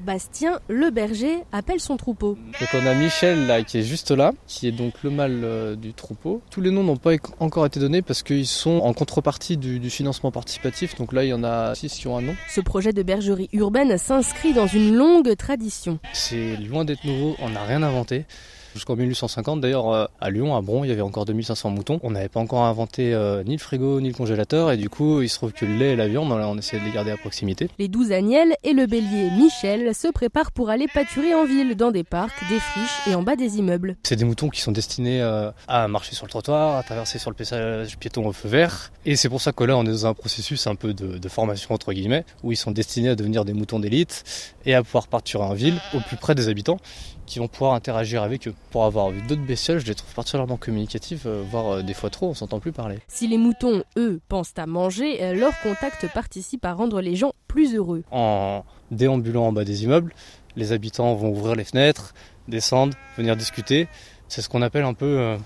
Bastien, 0.04 0.61
le 0.68 0.90
berger, 0.90 1.44
appelle 1.52 1.80
son 1.80 1.96
troupeau. 1.96 2.37
Donc 2.61 2.68
on 2.74 2.87
a 2.87 2.94
Michel 2.94 3.46
là 3.46 3.62
qui 3.62 3.78
est 3.78 3.82
juste 3.82 4.11
là, 4.11 4.32
qui 4.46 4.68
est 4.68 4.72
donc 4.72 5.02
le 5.02 5.11
mâle 5.11 5.40
euh, 5.44 5.76
du 5.76 5.92
troupeau. 5.92 6.40
Tous 6.50 6.61
les 6.61 6.70
noms 6.70 6.84
n'ont 6.84 6.96
pas 6.96 7.12
encore 7.40 7.66
été 7.66 7.80
donnés 7.80 8.02
parce 8.02 8.22
qu'ils 8.22 8.46
sont 8.46 8.78
en 8.78 8.92
contrepartie 8.92 9.56
du, 9.56 9.80
du, 9.80 9.90
financement 9.90 10.30
participatif. 10.30 10.96
Donc 10.96 11.12
là 11.12 11.24
il 11.24 11.28
y 11.28 11.32
en 11.32 11.44
a 11.44 11.74
six 11.74 11.92
qui 11.92 12.06
ont 12.06 12.16
un 12.16 12.22
nom. 12.22 12.34
Ce 12.48 12.61
projet 12.61 12.92
de 12.92 13.02
bergerie 13.02 13.48
urbaine 13.52 13.98
s'inscrit 13.98 14.52
dans 14.52 14.66
une 14.66 14.94
longue 14.94 15.37
tradition. 15.37 15.98
C'est 16.12 16.56
loin 16.56 16.84
d'être 16.84 17.04
nouveau, 17.04 17.37
on 17.40 17.50
n'a 17.50 17.64
rien 17.64 17.82
inventé 17.82 18.24
jusqu'en 18.74 18.96
1850. 18.96 19.61
D'ailleurs, 19.61 19.90
euh, 19.90 20.07
à 20.20 20.31
Lyon, 20.31 20.57
à 20.57 20.61
Bron, 20.61 20.85
il 20.85 20.88
y 20.88 20.92
avait 20.92 21.02
encore 21.02 21.24
2500 21.24 21.70
moutons. 21.70 22.00
On 22.02 22.11
n'avait 22.11 22.28
pas 22.28 22.40
encore 22.40 22.64
inventé 22.64 23.14
euh, 23.14 23.42
ni 23.44 23.52
le 23.52 23.59
frigo 23.59 24.00
ni 24.00 24.09
le 24.09 24.14
congélateur, 24.14 24.70
et 24.70 24.76
du 24.76 24.88
coup, 24.88 25.22
il 25.22 25.28
se 25.28 25.37
trouve 25.37 25.52
que 25.52 25.64
le 25.64 25.76
lait 25.76 25.92
et 25.92 25.96
la 25.96 26.09
viande, 26.09 26.31
on 26.31 26.59
essayait 26.59 26.81
de 26.81 26.87
les 26.87 26.92
garder 26.92 27.11
à 27.11 27.16
proximité. 27.16 27.68
Les 27.78 27.88
douze 27.88 28.12
Agnelles 28.12 28.54
et 28.64 28.72
le 28.72 28.87
bélier 28.87 29.31
Michel 29.31 29.94
se 29.94 30.09
préparent 30.09 30.52
pour 30.52 30.70
aller 30.70 30.87
pâturer 30.92 31.35
en 31.35 31.44
ville, 31.44 31.74
dans 31.76 31.90
des 31.90 32.04
parcs, 32.04 32.33
des 32.48 32.59
friches 32.59 33.07
et 33.07 33.14
en 33.14 33.22
bas 33.22 33.37
des 33.37 33.59
immeubles. 33.59 33.96
C'est 34.02 34.16
des 34.16 34.24
moutons 34.24 34.48
qui 34.48 34.61
sont 34.61 34.72
destinés 34.72 35.20
euh, 35.20 35.50
à 35.66 35.88
marcher 35.88 36.14
sur 36.14 36.26
le 36.26 36.31
trottoir, 36.31 36.76
à 36.76 36.83
traverser 36.83 37.18
sur 37.18 37.31
le 37.31 37.37
passage 37.37 37.98
piéton 37.98 38.26
au 38.26 38.33
feu 38.33 38.48
vert, 38.48 38.90
et 39.04 39.16
c'est 39.16 39.28
pour 39.28 39.40
ça 39.40 39.52
que 39.52 39.64
là, 39.64 39.76
on 39.76 39.85
est 39.85 39.90
dans 39.90 40.07
un 40.07 40.14
processus 40.14 40.66
un 40.66 40.74
peu 40.74 40.94
de, 40.94 41.18
de 41.18 41.28
formation 41.28 41.74
entre 41.74 41.92
guillemets, 41.92 42.24
où 42.42 42.52
ils 42.52 42.57
sont 42.57 42.70
destinés 42.70 43.11
à 43.11 43.14
devenir 43.14 43.44
des 43.44 43.52
moutons 43.52 43.78
d'élite 43.78 44.24
et 44.66 44.74
à 44.74 44.83
pouvoir 44.83 45.09
pâturer 45.09 45.44
en 45.44 45.54
ville, 45.54 45.78
au 45.94 46.00
plus 46.00 46.16
près 46.16 46.35
des 46.35 46.48
habitants 46.48 46.78
qui 47.28 47.38
vont 47.38 47.48
pouvoir 47.48 47.74
interagir 47.74 48.22
avec 48.22 48.48
eux. 48.48 48.54
Pour 48.71 48.85
avoir 48.85 49.11
vu 49.11 49.23
d'autres 49.23 49.47
bestioles, 49.47 49.81
je 49.81 49.87
les 49.87 49.94
trouve 49.94 50.12
particulièrement 50.14 50.59
communicatives, 50.59 51.23
euh, 51.27 51.42
voire 51.51 51.77
euh, 51.77 51.83
des 51.83 51.94
fois 51.94 52.11
trop, 52.11 52.29
on 52.29 52.35
s'entend 52.35 52.61
plus 52.61 52.73
parler. 52.73 52.99
Si 53.09 53.27
les 53.27 53.38
moutons, 53.38 53.83
eux, 53.97 54.21
pensent 54.29 54.53
à 54.59 54.66
manger, 54.66 55.23
euh, 55.23 55.35
leur 55.35 55.59
contact 55.62 56.07
participe 56.12 56.64
à 56.66 56.75
rendre 56.75 57.01
les 57.01 57.16
gens 57.16 57.33
plus 57.47 57.75
heureux. 57.75 58.05
En 58.11 58.64
déambulant 58.90 59.47
en 59.47 59.53
bas 59.53 59.64
des 59.64 59.85
immeubles, 59.85 60.12
les 60.57 60.73
habitants 60.73 61.14
vont 61.14 61.31
ouvrir 61.31 61.55
les 61.55 61.64
fenêtres, 61.64 62.12
descendre, 62.47 62.94
venir 63.16 63.37
discuter. 63.37 63.88
C'est 64.29 64.42
ce 64.42 64.51
qu'on 64.51 64.61
appelle 64.61 64.85
un 64.85 64.94
peu 64.94 65.37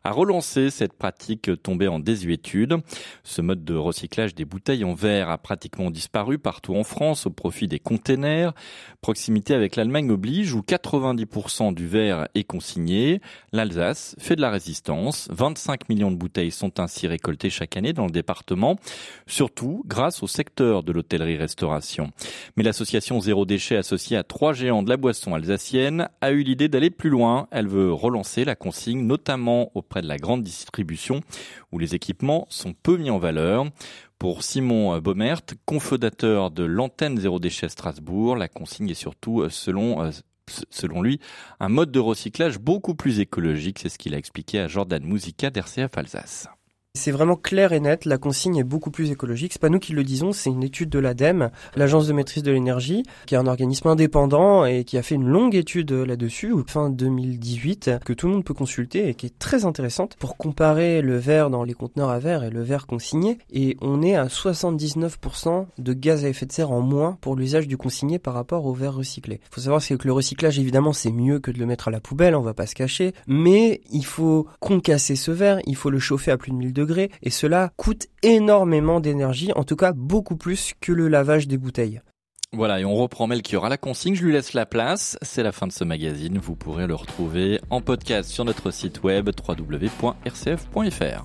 a 0.04 0.10
relancé 0.10 0.70
cette 0.70 0.92
pratique 0.92 1.50
tombée 1.62 1.88
en 1.88 1.98
désuétude. 1.98 2.78
Ce 3.24 3.40
mode 3.40 3.64
de 3.64 3.74
recyclage 3.74 4.34
des 4.34 4.44
bouteilles 4.44 4.84
en 4.84 4.94
verre 4.94 5.30
a 5.30 5.38
pratiquement 5.38 5.90
disparu 5.90 6.38
partout 6.38 6.74
en 6.74 6.84
France 6.84 7.26
au 7.26 7.30
profit 7.30 7.68
des 7.68 7.78
containers. 7.78 8.52
Proximité 9.00 9.54
avec 9.54 9.76
l'Allemagne 9.76 10.10
oblige 10.10 10.54
où 10.54 10.60
90% 10.60 11.74
du 11.74 11.86
verre 11.86 12.28
est 12.34 12.44
consigné. 12.44 13.20
L'Alsace 13.52 14.16
fait 14.18 14.36
de 14.36 14.40
la 14.40 14.50
résistance. 14.50 15.28
25 15.30 15.88
millions 15.88 16.10
de 16.10 16.16
bouteilles 16.16 16.50
sont 16.50 16.80
ainsi 16.80 17.06
récoltées 17.06 17.50
chaque 17.50 17.76
année 17.76 17.92
dans 17.92 18.06
le 18.06 18.12
département, 18.12 18.76
surtout 19.26 19.82
grâce 19.86 20.22
au 20.22 20.26
secteur 20.26 20.82
de 20.82 20.92
l'hôtellerie-restauration. 20.92 22.10
Mais 22.56 22.62
l'association 22.62 23.20
Zéro 23.20 23.44
Déchet 23.44 23.76
associée 23.76 24.16
à 24.16 24.24
trois 24.24 24.52
géants 24.52 24.82
de 24.82 24.88
la 24.88 24.96
boisson 24.96 25.34
alsacienne 25.34 26.08
a 26.20 26.32
eu 26.32 26.42
l'idée 26.42 26.68
d'aller 26.68 26.90
plus 26.90 27.10
loin. 27.10 27.48
Elle 27.50 27.68
veut 27.68 27.92
relancer 27.92 28.44
la 28.44 28.54
consigne, 28.54 29.06
notamment 29.06 29.70
au 29.74 29.82
près 29.92 30.00
de 30.00 30.08
la 30.08 30.16
grande 30.16 30.42
distribution 30.42 31.20
où 31.70 31.78
les 31.78 31.94
équipements 31.94 32.46
sont 32.48 32.72
peu 32.72 32.96
mis 32.96 33.10
en 33.10 33.18
valeur. 33.18 33.66
Pour 34.18 34.42
Simon 34.42 34.98
Baumert, 35.00 35.42
cofondateur 35.66 36.50
de 36.50 36.64
l'antenne 36.64 37.18
Zéro 37.18 37.38
Déchet 37.38 37.68
Strasbourg, 37.68 38.36
la 38.36 38.48
consigne 38.48 38.88
est 38.88 38.94
surtout, 38.94 39.46
selon, 39.50 40.10
selon 40.70 41.02
lui, 41.02 41.20
un 41.60 41.68
mode 41.68 41.92
de 41.92 42.00
recyclage 42.00 42.58
beaucoup 42.58 42.94
plus 42.94 43.20
écologique. 43.20 43.80
C'est 43.80 43.90
ce 43.90 43.98
qu'il 43.98 44.14
a 44.14 44.18
expliqué 44.18 44.60
à 44.60 44.66
Jordan 44.66 45.04
Musica 45.04 45.50
d'RCF 45.50 45.98
Alsace. 45.98 46.48
C'est 46.94 47.10
vraiment 47.10 47.36
clair 47.36 47.72
et 47.72 47.80
net, 47.80 48.04
la 48.04 48.18
consigne 48.18 48.58
est 48.58 48.64
beaucoup 48.64 48.90
plus 48.90 49.10
écologique. 49.10 49.54
C'est 49.54 49.62
pas 49.62 49.70
nous 49.70 49.78
qui 49.78 49.94
le 49.94 50.04
disons, 50.04 50.32
c'est 50.32 50.50
une 50.50 50.62
étude 50.62 50.90
de 50.90 50.98
l'ADEME, 50.98 51.50
l'Agence 51.74 52.06
de 52.06 52.12
maîtrise 52.12 52.42
de 52.42 52.52
l'énergie, 52.52 53.02
qui 53.24 53.34
est 53.34 53.38
un 53.38 53.46
organisme 53.46 53.88
indépendant 53.88 54.66
et 54.66 54.84
qui 54.84 54.98
a 54.98 55.02
fait 55.02 55.14
une 55.14 55.26
longue 55.26 55.54
étude 55.54 55.90
là-dessus, 55.90 56.52
fin 56.66 56.90
2018, 56.90 57.92
que 58.04 58.12
tout 58.12 58.26
le 58.26 58.34
monde 58.34 58.44
peut 58.44 58.52
consulter 58.52 59.08
et 59.08 59.14
qui 59.14 59.24
est 59.24 59.38
très 59.38 59.64
intéressante 59.64 60.16
pour 60.18 60.36
comparer 60.36 61.00
le 61.00 61.16
verre 61.16 61.48
dans 61.48 61.64
les 61.64 61.72
conteneurs 61.72 62.10
à 62.10 62.18
verre 62.18 62.44
et 62.44 62.50
le 62.50 62.60
verre 62.60 62.86
consigné. 62.86 63.38
Et 63.50 63.78
on 63.80 64.02
est 64.02 64.14
à 64.14 64.26
79% 64.26 65.64
de 65.78 65.92
gaz 65.94 66.26
à 66.26 66.28
effet 66.28 66.44
de 66.44 66.52
serre 66.52 66.72
en 66.72 66.82
moins 66.82 67.16
pour 67.22 67.36
l'usage 67.36 67.68
du 67.68 67.78
consigné 67.78 68.18
par 68.18 68.34
rapport 68.34 68.66
au 68.66 68.74
verre 68.74 68.96
recyclé. 68.96 69.40
Faut 69.50 69.62
savoir 69.62 69.80
que 69.82 70.06
le 70.06 70.12
recyclage, 70.12 70.58
évidemment, 70.58 70.92
c'est 70.92 71.10
mieux 71.10 71.38
que 71.38 71.50
de 71.50 71.58
le 71.58 71.64
mettre 71.64 71.88
à 71.88 71.90
la 71.90 72.00
poubelle, 72.00 72.36
on 72.36 72.42
va 72.42 72.52
pas 72.52 72.66
se 72.66 72.74
cacher, 72.74 73.14
mais 73.26 73.80
il 73.90 74.04
faut 74.04 74.46
concasser 74.60 75.16
ce 75.16 75.30
verre, 75.30 75.58
il 75.64 75.74
faut 75.74 75.88
le 75.88 75.98
chauffer 75.98 76.30
à 76.30 76.36
plus 76.36 76.50
de 76.50 76.56
1000 76.56 76.74
degrés 76.74 76.81
et 77.22 77.30
cela 77.30 77.70
coûte 77.76 78.08
énormément 78.22 79.00
d'énergie, 79.00 79.52
en 79.54 79.64
tout 79.64 79.76
cas 79.76 79.92
beaucoup 79.92 80.36
plus 80.36 80.72
que 80.80 80.92
le 80.92 81.08
lavage 81.08 81.48
des 81.48 81.58
bouteilles. 81.58 82.00
Voilà, 82.54 82.80
et 82.80 82.84
on 82.84 82.94
reprend 82.94 83.26
Mel 83.26 83.40
qui 83.40 83.56
aura 83.56 83.70
la 83.70 83.78
consigne. 83.78 84.14
Je 84.14 84.24
lui 84.24 84.32
laisse 84.32 84.52
la 84.52 84.66
place. 84.66 85.16
C'est 85.22 85.42
la 85.42 85.52
fin 85.52 85.66
de 85.66 85.72
ce 85.72 85.84
magazine. 85.84 86.36
Vous 86.36 86.54
pourrez 86.54 86.86
le 86.86 86.94
retrouver 86.94 87.60
en 87.70 87.80
podcast 87.80 88.28
sur 88.28 88.44
notre 88.44 88.70
site 88.70 89.02
web 89.02 89.30
www.rcf.fr. 89.48 91.24